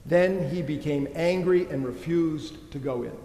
Then 0.06 0.50
he 0.50 0.62
became 0.62 1.08
angry 1.16 1.68
and 1.70 1.86
refused 1.86 2.72
to 2.72 2.80
go 2.80 3.04
in. 3.04 3.16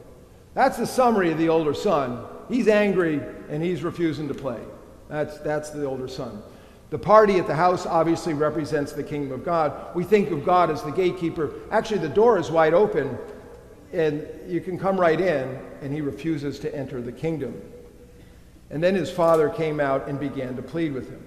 That's 0.55 0.77
the 0.77 0.87
summary 0.87 1.31
of 1.31 1.39
the 1.39 1.49
older 1.49 1.75
son. 1.75 2.25
He's 2.49 2.69
angry 2.69 3.21
and 3.49 3.63
he's 3.63 3.83
refusing 3.83 4.29
to 4.29 4.35
play. 4.35 4.61
That's, 5.09 5.39
that's 5.39 5.71
the 5.71 5.85
older 5.85 6.09
son. 6.09 6.43
The 6.91 6.99
party 6.99 7.39
at 7.39 7.47
the 7.47 7.55
house 7.55 7.85
obviously 7.85 8.33
represents 8.33 8.93
the 8.93 9.03
kingdom 9.03 9.33
of 9.33 9.45
God. 9.45 9.95
We 9.95 10.05
think 10.05 10.31
of 10.31 10.45
God 10.45 10.71
as 10.71 10.83
the 10.83 10.93
gatekeeper. 10.93 11.53
Actually, 11.71 11.99
the 11.99 12.09
door 12.09 12.39
is 12.39 12.51
wide 12.51 12.75
open, 12.75 13.19
and 13.93 14.27
you 14.47 14.61
can 14.61 14.79
come 14.79 14.99
right 14.99 15.21
in, 15.21 15.59
and 15.81 15.93
he 15.93 16.01
refuses 16.01 16.59
to 16.61 16.75
enter 16.75 17.01
the 17.03 17.11
kingdom. 17.11 17.61
And 18.71 18.83
then 18.83 18.95
his 18.95 19.11
father 19.11 19.49
came 19.49 19.81
out 19.81 20.09
and 20.09 20.19
began 20.19 20.55
to 20.57 20.63
plead 20.63 20.93
with 20.93 21.11
him. 21.11 21.23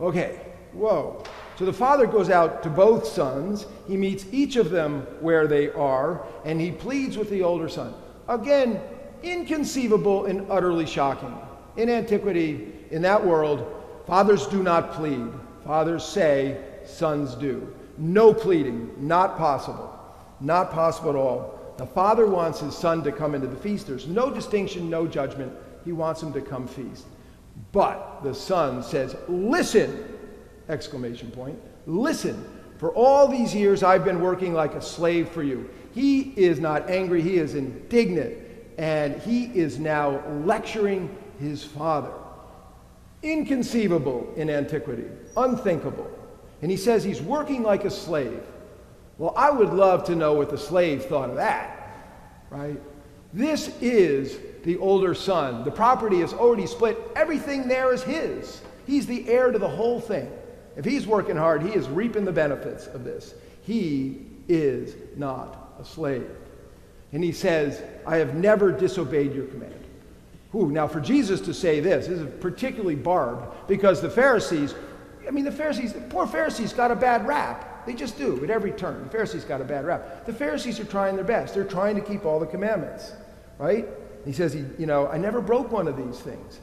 Okay, 0.00 0.40
whoa. 0.72 1.24
So 1.56 1.64
the 1.64 1.72
father 1.72 2.06
goes 2.06 2.30
out 2.30 2.62
to 2.62 2.70
both 2.70 3.04
sons. 3.04 3.66
He 3.88 3.96
meets 3.96 4.26
each 4.30 4.54
of 4.54 4.70
them 4.70 5.02
where 5.20 5.48
they 5.48 5.70
are, 5.70 6.24
and 6.44 6.60
he 6.60 6.70
pleads 6.70 7.16
with 7.16 7.30
the 7.30 7.42
older 7.42 7.68
son. 7.68 7.94
Again, 8.28 8.80
inconceivable 9.24 10.26
and 10.26 10.48
utterly 10.48 10.86
shocking. 10.86 11.36
In 11.76 11.88
antiquity, 11.88 12.72
in 12.92 13.02
that 13.02 13.24
world, 13.24 13.77
fathers 14.08 14.46
do 14.48 14.62
not 14.62 14.92
plead. 14.94 15.30
Fathers 15.64 16.04
say, 16.04 16.60
sons 16.84 17.34
do. 17.36 17.72
No 17.98 18.34
pleading, 18.34 18.90
not 18.98 19.36
possible. 19.36 19.94
Not 20.40 20.72
possible 20.72 21.10
at 21.10 21.16
all. 21.16 21.74
The 21.76 21.86
father 21.86 22.26
wants 22.26 22.58
his 22.58 22.76
son 22.76 23.04
to 23.04 23.12
come 23.12 23.34
into 23.34 23.46
the 23.46 23.56
feast. 23.56 23.86
There's 23.86 24.08
no 24.08 24.30
distinction, 24.30 24.90
no 24.90 25.06
judgment. 25.06 25.52
He 25.84 25.92
wants 25.92 26.22
him 26.22 26.32
to 26.32 26.40
come 26.40 26.66
feast. 26.66 27.04
But 27.70 28.22
the 28.22 28.34
son 28.34 28.82
says, 28.82 29.14
Listen! 29.28 30.18
Exclamation 30.68 31.30
point. 31.30 31.58
Listen. 31.86 32.44
For 32.78 32.94
all 32.94 33.28
these 33.28 33.54
years 33.54 33.82
I've 33.82 34.04
been 34.04 34.20
working 34.20 34.54
like 34.54 34.74
a 34.74 34.82
slave 34.82 35.28
for 35.28 35.42
you. 35.42 35.68
He 35.92 36.32
is 36.36 36.60
not 36.60 36.88
angry, 36.88 37.20
he 37.20 37.36
is 37.36 37.54
indignant. 37.54 38.38
And 38.78 39.20
he 39.22 39.46
is 39.46 39.78
now 39.78 40.26
lecturing 40.44 41.14
his 41.40 41.64
father. 41.64 42.12
Inconceivable 43.22 44.32
in 44.36 44.48
antiquity, 44.48 45.04
unthinkable. 45.36 46.10
And 46.62 46.70
he 46.70 46.76
says 46.76 47.04
he's 47.04 47.20
working 47.20 47.62
like 47.62 47.84
a 47.84 47.90
slave. 47.90 48.42
Well, 49.18 49.34
I 49.36 49.50
would 49.50 49.72
love 49.72 50.04
to 50.04 50.14
know 50.14 50.34
what 50.34 50.50
the 50.50 50.58
slave 50.58 51.04
thought 51.04 51.30
of 51.30 51.36
that, 51.36 51.96
right? 52.50 52.80
This 53.32 53.68
is 53.80 54.38
the 54.64 54.78
older 54.78 55.14
son. 55.14 55.64
The 55.64 55.70
property 55.70 56.20
is 56.20 56.32
already 56.32 56.66
split, 56.66 56.98
everything 57.16 57.68
there 57.68 57.92
is 57.92 58.02
his. 58.02 58.62
He's 58.86 59.06
the 59.06 59.28
heir 59.28 59.50
to 59.50 59.58
the 59.58 59.68
whole 59.68 60.00
thing. 60.00 60.30
If 60.76 60.84
he's 60.84 61.06
working 61.06 61.36
hard, 61.36 61.62
he 61.62 61.70
is 61.70 61.88
reaping 61.88 62.24
the 62.24 62.32
benefits 62.32 62.86
of 62.86 63.04
this. 63.04 63.34
He 63.62 64.26
is 64.48 64.94
not 65.16 65.74
a 65.80 65.84
slave. 65.84 66.30
And 67.12 67.22
he 67.24 67.32
says, 67.32 67.82
I 68.06 68.16
have 68.16 68.34
never 68.34 68.70
disobeyed 68.70 69.34
your 69.34 69.46
command. 69.46 69.77
Ooh, 70.54 70.70
now, 70.70 70.86
for 70.88 71.00
Jesus 71.00 71.40
to 71.42 71.52
say 71.52 71.80
this, 71.80 72.06
this 72.06 72.20
is 72.20 72.40
particularly 72.40 72.94
barbed 72.94 73.68
because 73.68 74.00
the 74.00 74.08
Pharisees, 74.08 74.74
I 75.26 75.30
mean, 75.30 75.44
the 75.44 75.52
Pharisees, 75.52 75.92
the 75.92 76.00
poor 76.00 76.26
Pharisees 76.26 76.72
got 76.72 76.90
a 76.90 76.96
bad 76.96 77.26
rap. 77.26 77.86
They 77.86 77.94
just 77.94 78.16
do 78.16 78.42
at 78.42 78.50
every 78.50 78.72
turn. 78.72 79.04
The 79.04 79.10
Pharisees 79.10 79.44
got 79.44 79.60
a 79.60 79.64
bad 79.64 79.84
rap. 79.84 80.24
The 80.26 80.32
Pharisees 80.32 80.80
are 80.80 80.84
trying 80.84 81.16
their 81.16 81.24
best. 81.24 81.54
They're 81.54 81.64
trying 81.64 81.96
to 81.96 82.02
keep 82.02 82.24
all 82.24 82.40
the 82.40 82.46
commandments, 82.46 83.12
right? 83.58 83.86
He 84.24 84.32
says, 84.32 84.54
you 84.54 84.86
know, 84.86 85.06
I 85.08 85.18
never 85.18 85.40
broke 85.40 85.70
one 85.70 85.86
of 85.86 85.96
these 85.96 86.20
things. 86.20 86.60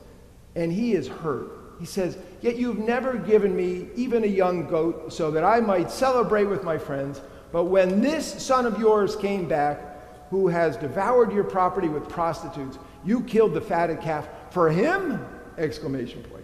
And 0.56 0.72
he 0.72 0.94
is 0.94 1.08
hurt. 1.08 1.52
He 1.80 1.86
says, 1.86 2.18
Yet 2.42 2.58
you've 2.58 2.80
never 2.80 3.18
given 3.18 3.56
me 3.56 3.90
even 3.96 4.24
a 4.24 4.28
young 4.28 4.68
goat 4.68 5.12
so 5.12 5.32
that 5.32 5.44
I 5.44 5.60
might 5.60 5.92
celebrate 5.92 6.46
with 6.46 6.64
my 6.64 6.78
friends. 6.78 7.22
But 7.52 7.66
when 7.66 8.02
this 8.02 8.44
son 8.44 8.66
of 8.66 8.80
yours 8.80 9.16
came 9.16 9.48
back, 9.48 9.95
who 10.30 10.48
has 10.48 10.78
devoured 10.78 11.32
your 11.32 11.44
property 11.44 11.88
with 11.88 12.10
prostitutes, 12.10 12.78
you 13.04 13.22
killed 13.24 13.54
the 13.54 13.62
fatted 13.62 14.02
calf 14.02 14.28
for 14.52 14.70
him? 14.70 15.26
Exclamation 15.58 16.24
point. 16.24 16.44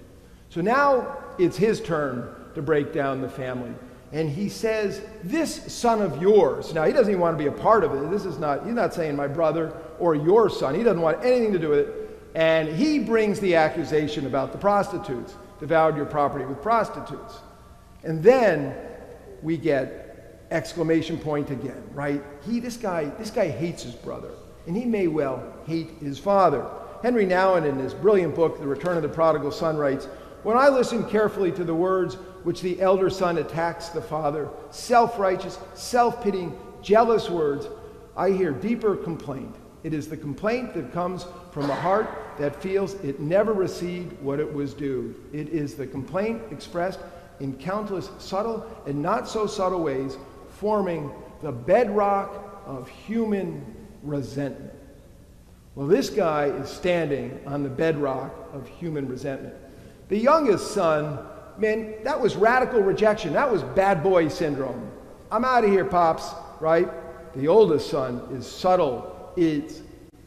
So 0.50 0.62
now 0.62 1.17
it's 1.39 1.58
his 1.58 1.82
turn 1.82 2.34
to 2.56 2.62
break 2.62 2.94
down 2.94 3.22
the 3.22 3.30
family. 3.30 3.74
And 4.13 4.30
he 4.30 4.50
says, 4.50 5.02
This 5.24 5.74
son 5.74 6.02
of 6.02 6.22
yours. 6.22 6.74
Now, 6.74 6.84
he 6.84 6.91
doesn't 6.91 7.10
even 7.10 7.22
want 7.22 7.38
to 7.38 7.44
be 7.44 7.48
a 7.48 7.52
part 7.52 7.84
of 7.84 7.94
it. 7.94 8.12
This 8.12 8.26
is 8.26 8.38
not, 8.38 8.65
he's 8.65 8.74
not 8.74 8.94
saying 8.94 9.15
my 9.15 9.28
brother 9.28 9.74
or 10.00 10.15
your 10.15 10.50
son. 10.50 10.76
He 10.76 10.84
doesn't 10.84 11.02
want 11.02 11.24
anything 11.24 11.54
to 11.54 11.60
do 11.60 11.70
with 11.70 11.80
it. 11.80 12.20
And 12.36 12.70
he 12.70 13.00
brings 13.00 13.39
the 13.39 13.56
accusation 13.56 14.26
about 14.26 14.52
the 14.52 14.58
prostitutes, 14.58 15.36
devoured 15.60 15.96
your 15.96 16.06
property 16.06 16.46
with 16.46 16.62
prostitutes. 16.62 17.39
And 18.04 18.22
then 18.22 18.76
we 19.41 19.58
get 19.58 20.01
exclamation 20.52 21.18
point 21.18 21.50
again, 21.50 21.84
right? 21.94 22.22
He, 22.46 22.60
this 22.60 22.78
guy, 22.78 23.06
this 23.06 23.32
guy 23.32 23.50
hates 23.50 23.84
his 23.84 23.96
brother 23.96 24.32
and 24.68 24.76
he 24.76 24.86
may 24.86 25.08
well 25.08 25.44
hate 25.66 25.90
his 26.00 26.20
father. 26.20 26.70
Henry 27.02 27.26
Nouwen, 27.26 27.68
in 27.68 27.80
his 27.80 27.94
brilliant 27.94 28.36
book, 28.36 28.60
The 28.60 28.68
Return 28.68 28.96
of 28.96 29.04
the 29.04 29.10
Prodigal 29.10 29.52
Son, 29.52 29.78
writes 29.78 30.06
When 30.44 30.58
I 30.58 30.70
listen 30.70 31.04
carefully 31.10 31.52
to 31.54 31.64
the 31.64 31.74
words 31.74 32.16
which 32.44 32.62
the 32.62 32.80
elder 32.82 33.10
son 33.10 33.38
attacks 33.38 33.90
the 33.90 34.02
father, 34.02 34.50
self 34.70 35.18
righteous, 35.18 35.58
self 35.74 36.24
pitying, 36.24 36.58
jealous 36.82 37.30
words, 37.30 37.68
I 38.16 38.32
hear 38.32 38.52
deeper 38.52 38.96
complaint. 38.96 39.56
It 39.84 39.94
is 39.96 40.08
the 40.08 40.18
complaint 40.18 40.76
that 40.76 40.94
comes 40.94 41.26
from 41.52 41.70
a 41.70 41.76
heart 41.76 42.08
that 42.38 42.62
feels 42.62 42.94
it 42.96 43.20
never 43.20 43.54
received 43.54 44.22
what 44.22 44.40
it 44.40 44.52
was 44.52 44.76
due. 44.76 45.16
It 45.34 45.50
is 45.50 45.74
the 45.74 45.88
complaint 45.88 46.42
expressed 46.52 47.00
in 47.40 47.58
countless 47.58 48.12
subtle 48.20 48.66
and 48.86 49.02
not 49.02 49.28
so 49.28 49.48
subtle 49.48 49.82
ways, 49.84 50.18
forming 50.62 51.12
the 51.41 51.52
bedrock 51.52 52.62
of 52.67 52.88
human 52.88 53.65
resentment. 54.04 54.71
Well, 55.74 55.88
this 55.88 56.12
guy 56.12 56.45
is 56.45 56.69
standing 56.69 57.39
on 57.47 57.63
the 57.63 57.69
bedrock 57.69 58.32
of 58.54 58.67
human 58.67 59.08
resentment. 59.08 59.56
The 60.10 60.17
youngest 60.19 60.71
son, 60.71 61.17
man, 61.58 61.95
that 62.04 62.19
was 62.19 62.36
radical 62.36 62.82
rejection. 62.82 63.34
That 63.34 63.52
was 63.52 63.63
bad 63.63 64.04
boy 64.04 64.28
syndrome. 64.28 64.91
I'm 65.32 65.43
out 65.43 65.63
of 65.63 65.71
here, 65.71 65.86
pops, 65.86 66.30
right? 66.60 66.88
The 67.36 67.47
oldest 67.47 67.89
son 67.89 68.28
is 68.32 68.45
subtle. 68.45 69.34
It's 69.38 69.82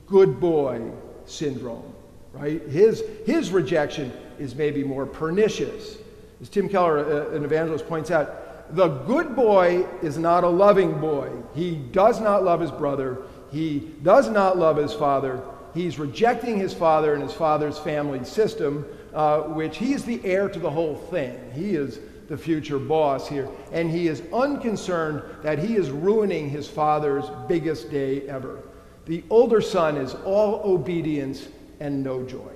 good 0.06 0.40
boy 0.40 0.90
syndrome, 1.26 1.94
right? 2.32 2.60
His, 2.62 3.04
his 3.24 3.52
rejection 3.52 4.12
is 4.40 4.56
maybe 4.56 4.82
more 4.82 5.06
pernicious. 5.06 5.98
As 6.40 6.48
Tim 6.48 6.68
Keller, 6.68 6.98
uh, 6.98 7.36
an 7.36 7.44
evangelist, 7.44 7.86
points 7.86 8.10
out, 8.10 8.43
the 8.70 8.88
good 8.88 9.36
boy 9.36 9.86
is 10.02 10.18
not 10.18 10.44
a 10.44 10.48
loving 10.48 10.98
boy. 11.00 11.30
He 11.54 11.76
does 11.76 12.20
not 12.20 12.44
love 12.44 12.60
his 12.60 12.70
brother. 12.70 13.18
He 13.50 13.92
does 14.02 14.28
not 14.28 14.58
love 14.58 14.76
his 14.76 14.92
father. 14.92 15.42
He's 15.74 15.98
rejecting 15.98 16.58
his 16.58 16.72
father 16.72 17.14
and 17.14 17.22
his 17.22 17.32
father's 17.32 17.78
family 17.78 18.24
system, 18.24 18.86
uh, 19.12 19.40
which 19.40 19.76
he 19.76 19.92
is 19.92 20.04
the 20.04 20.24
heir 20.24 20.48
to 20.48 20.58
the 20.58 20.70
whole 20.70 20.96
thing. 20.96 21.38
He 21.52 21.74
is 21.74 21.98
the 22.28 22.36
future 22.36 22.78
boss 22.78 23.28
here. 23.28 23.48
And 23.72 23.90
he 23.90 24.08
is 24.08 24.22
unconcerned 24.32 25.22
that 25.42 25.58
he 25.58 25.76
is 25.76 25.90
ruining 25.90 26.48
his 26.48 26.68
father's 26.68 27.26
biggest 27.48 27.90
day 27.90 28.22
ever. 28.28 28.62
The 29.06 29.22
older 29.28 29.60
son 29.60 29.96
is 29.96 30.14
all 30.24 30.62
obedience 30.64 31.48
and 31.80 32.02
no 32.02 32.24
joy. 32.24 32.52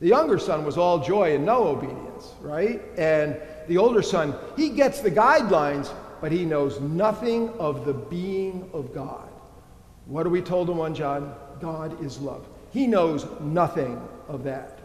The 0.00 0.08
younger 0.08 0.38
son 0.38 0.64
was 0.64 0.78
all 0.78 0.98
joy 0.98 1.34
and 1.34 1.44
no 1.44 1.64
obedience, 1.64 2.32
right? 2.40 2.80
And 2.96 3.36
the 3.70 3.78
older 3.78 4.02
son, 4.02 4.34
he 4.56 4.70
gets 4.70 4.98
the 4.98 5.12
guidelines, 5.12 5.94
but 6.20 6.32
he 6.32 6.44
knows 6.44 6.80
nothing 6.80 7.50
of 7.50 7.84
the 7.84 7.94
being 7.94 8.68
of 8.72 8.92
God. 8.92 9.28
What 10.06 10.26
are 10.26 10.28
we 10.28 10.42
told 10.42 10.68
in 10.70 10.76
1 10.76 10.92
John? 10.92 11.32
God 11.60 12.04
is 12.04 12.18
love. 12.18 12.48
He 12.72 12.88
knows 12.88 13.28
nothing 13.40 14.02
of 14.26 14.42
that. 14.42 14.80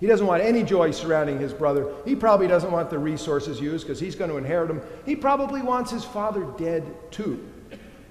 He 0.00 0.06
doesn't 0.06 0.26
want 0.26 0.42
any 0.42 0.62
joy 0.62 0.90
surrounding 0.90 1.38
his 1.38 1.52
brother. 1.52 1.92
He 2.06 2.16
probably 2.16 2.46
doesn't 2.46 2.72
want 2.72 2.88
the 2.88 2.98
resources 2.98 3.60
used 3.60 3.86
because 3.86 4.00
he's 4.00 4.14
going 4.14 4.30
to 4.30 4.38
inherit 4.38 4.68
them. 4.68 4.80
He 5.04 5.16
probably 5.16 5.60
wants 5.60 5.90
his 5.90 6.06
father 6.06 6.46
dead 6.56 6.86
too. 7.10 7.46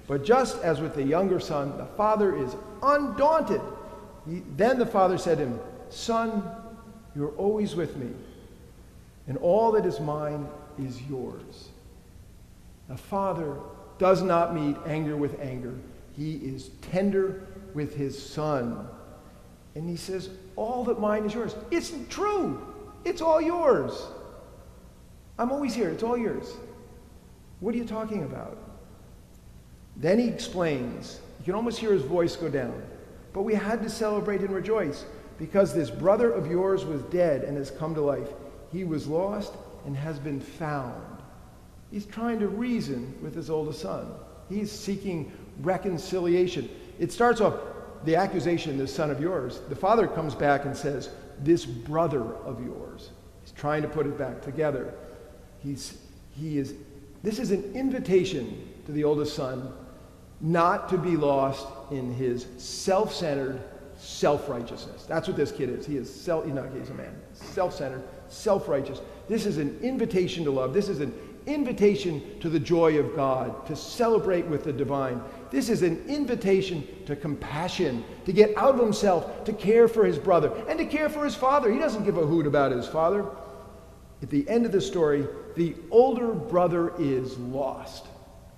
But 0.06 0.24
just 0.24 0.62
as 0.62 0.80
with 0.80 0.94
the 0.94 1.02
younger 1.02 1.40
son, 1.40 1.76
the 1.76 1.86
father 1.86 2.36
is 2.36 2.54
undaunted. 2.84 3.62
He, 4.28 4.44
then 4.56 4.78
the 4.78 4.86
father 4.86 5.18
said 5.18 5.38
to 5.38 5.46
him, 5.46 5.60
Son, 5.88 6.48
you're 7.16 7.32
always 7.32 7.74
with 7.74 7.96
me, 7.96 8.10
and 9.30 9.38
all 9.38 9.70
that 9.70 9.86
is 9.86 10.00
mine 10.00 10.48
is 10.76 11.00
yours. 11.02 11.68
The 12.88 12.96
father 12.96 13.58
does 13.96 14.22
not 14.22 14.56
meet 14.56 14.76
anger 14.86 15.16
with 15.16 15.38
anger. 15.40 15.72
He 16.16 16.34
is 16.34 16.70
tender 16.90 17.46
with 17.72 17.94
his 17.94 18.20
son. 18.20 18.88
And 19.76 19.88
he 19.88 19.94
says, 19.94 20.30
All 20.56 20.82
that 20.82 20.98
mine 20.98 21.26
is 21.26 21.32
yours. 21.32 21.54
It's 21.70 21.92
true. 22.08 22.60
It's 23.04 23.22
all 23.22 23.40
yours. 23.40 24.04
I'm 25.38 25.52
always 25.52 25.74
here. 25.74 25.90
It's 25.90 26.02
all 26.02 26.18
yours. 26.18 26.52
What 27.60 27.72
are 27.72 27.78
you 27.78 27.84
talking 27.84 28.24
about? 28.24 28.58
Then 29.96 30.18
he 30.18 30.26
explains. 30.26 31.20
You 31.38 31.44
can 31.44 31.54
almost 31.54 31.78
hear 31.78 31.92
his 31.92 32.02
voice 32.02 32.34
go 32.34 32.48
down. 32.48 32.82
But 33.32 33.42
we 33.42 33.54
had 33.54 33.80
to 33.84 33.90
celebrate 33.90 34.40
and 34.40 34.50
rejoice 34.50 35.04
because 35.38 35.72
this 35.72 35.88
brother 35.88 36.32
of 36.32 36.50
yours 36.50 36.84
was 36.84 37.02
dead 37.02 37.44
and 37.44 37.56
has 37.56 37.70
come 37.70 37.94
to 37.94 38.00
life. 38.00 38.28
He 38.72 38.84
was 38.84 39.06
lost 39.06 39.54
and 39.86 39.96
has 39.96 40.18
been 40.18 40.40
found. 40.40 41.18
He's 41.90 42.06
trying 42.06 42.38
to 42.40 42.48
reason 42.48 43.16
with 43.22 43.34
his 43.34 43.50
oldest 43.50 43.80
son. 43.80 44.06
He's 44.48 44.70
seeking 44.70 45.32
reconciliation. 45.60 46.68
It 46.98 47.12
starts 47.12 47.40
off 47.40 47.54
the 48.04 48.16
accusation, 48.16 48.78
this 48.78 48.94
son 48.94 49.10
of 49.10 49.20
yours. 49.20 49.60
The 49.68 49.76
father 49.76 50.06
comes 50.06 50.34
back 50.34 50.64
and 50.64 50.76
says, 50.76 51.10
This 51.40 51.66
brother 51.66 52.22
of 52.22 52.64
yours. 52.64 53.10
He's 53.42 53.52
trying 53.52 53.82
to 53.82 53.88
put 53.88 54.06
it 54.06 54.16
back 54.16 54.42
together. 54.42 54.94
He's, 55.62 55.98
he 56.36 56.58
is, 56.58 56.74
this 57.22 57.38
is 57.38 57.50
an 57.50 57.72
invitation 57.74 58.68
to 58.86 58.92
the 58.92 59.04
oldest 59.04 59.34
son 59.34 59.72
not 60.40 60.88
to 60.88 60.96
be 60.96 61.16
lost 61.16 61.66
in 61.90 62.14
his 62.14 62.46
self 62.56 63.14
centered 63.14 63.62
self 64.00 64.48
righteousness. 64.48 65.04
That's 65.04 65.28
what 65.28 65.36
this 65.36 65.52
kid 65.52 65.68
is. 65.68 65.86
He 65.86 65.96
is 65.96 66.12
self, 66.12 66.44
he's 66.44 66.54
not, 66.54 66.66
he's 66.76 66.90
a 66.90 66.94
man. 66.94 67.14
Self 67.32 67.74
centered, 67.74 68.02
self 68.28 68.68
righteous. 68.68 69.00
This 69.28 69.46
is 69.46 69.58
an 69.58 69.78
invitation 69.82 70.44
to 70.44 70.50
love. 70.50 70.72
This 70.72 70.88
is 70.88 71.00
an 71.00 71.12
invitation 71.46 72.22
to 72.40 72.48
the 72.48 72.58
joy 72.58 72.98
of 72.98 73.14
God, 73.14 73.66
to 73.66 73.76
celebrate 73.76 74.46
with 74.46 74.64
the 74.64 74.72
divine. 74.72 75.20
This 75.50 75.68
is 75.68 75.82
an 75.82 76.04
invitation 76.06 76.86
to 77.06 77.16
compassion, 77.16 78.04
to 78.24 78.32
get 78.32 78.56
out 78.56 78.74
of 78.74 78.80
himself, 78.80 79.44
to 79.44 79.52
care 79.52 79.88
for 79.88 80.04
his 80.04 80.18
brother, 80.18 80.52
and 80.68 80.78
to 80.78 80.86
care 80.86 81.08
for 81.08 81.24
his 81.24 81.34
father. 81.34 81.72
He 81.72 81.78
doesn't 81.78 82.04
give 82.04 82.18
a 82.18 82.26
hoot 82.26 82.46
about 82.46 82.72
his 82.72 82.86
father. 82.86 83.26
At 84.22 84.30
the 84.30 84.48
end 84.48 84.66
of 84.66 84.72
the 84.72 84.80
story, 84.80 85.26
the 85.56 85.74
older 85.90 86.32
brother 86.32 86.92
is 86.98 87.38
lost, 87.38 88.06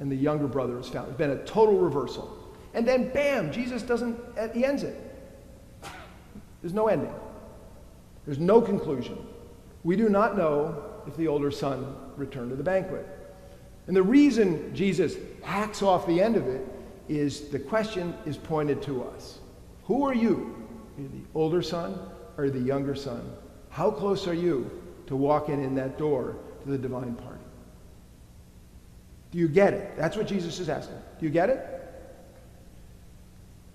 and 0.00 0.10
the 0.10 0.16
younger 0.16 0.46
brother 0.46 0.78
is 0.78 0.88
found. 0.88 1.08
It's 1.08 1.16
been 1.16 1.30
a 1.30 1.44
total 1.44 1.78
reversal. 1.78 2.38
And 2.74 2.86
then, 2.86 3.10
bam, 3.10 3.52
Jesus 3.52 3.82
doesn't, 3.82 4.18
he 4.54 4.64
ends 4.64 4.82
it. 4.82 5.11
There's 6.62 6.74
no 6.74 6.88
ending, 6.88 7.14
there's 8.24 8.38
no 8.38 8.60
conclusion. 8.60 9.18
We 9.84 9.96
do 9.96 10.08
not 10.08 10.36
know 10.36 10.84
if 11.06 11.16
the 11.16 11.26
older 11.26 11.50
son 11.50 11.96
returned 12.16 12.50
to 12.50 12.56
the 12.56 12.62
banquet. 12.62 13.06
And 13.88 13.96
the 13.96 14.02
reason 14.02 14.72
Jesus 14.74 15.16
hacks 15.42 15.82
off 15.82 16.06
the 16.06 16.22
end 16.22 16.36
of 16.36 16.46
it 16.46 16.64
is 17.08 17.48
the 17.48 17.58
question 17.58 18.14
is 18.24 18.36
pointed 18.36 18.80
to 18.82 19.02
us. 19.02 19.40
Who 19.84 20.04
are 20.04 20.14
you? 20.14 20.66
Are 20.96 21.02
you 21.02 21.08
the 21.08 21.38
older 21.38 21.62
son 21.62 21.98
or 22.36 22.48
the 22.48 22.60
younger 22.60 22.94
son? 22.94 23.28
How 23.70 23.90
close 23.90 24.28
are 24.28 24.34
you 24.34 24.70
to 25.08 25.16
walking 25.16 25.62
in 25.62 25.74
that 25.74 25.98
door 25.98 26.36
to 26.62 26.70
the 26.70 26.78
divine 26.78 27.14
party? 27.14 27.42
Do 29.32 29.38
you 29.38 29.48
get 29.48 29.74
it? 29.74 29.96
That's 29.96 30.16
what 30.16 30.26
Jesus 30.26 30.60
is 30.60 30.68
asking. 30.68 30.98
Do 31.18 31.26
you 31.26 31.32
get 31.32 31.50
it? 31.50 31.81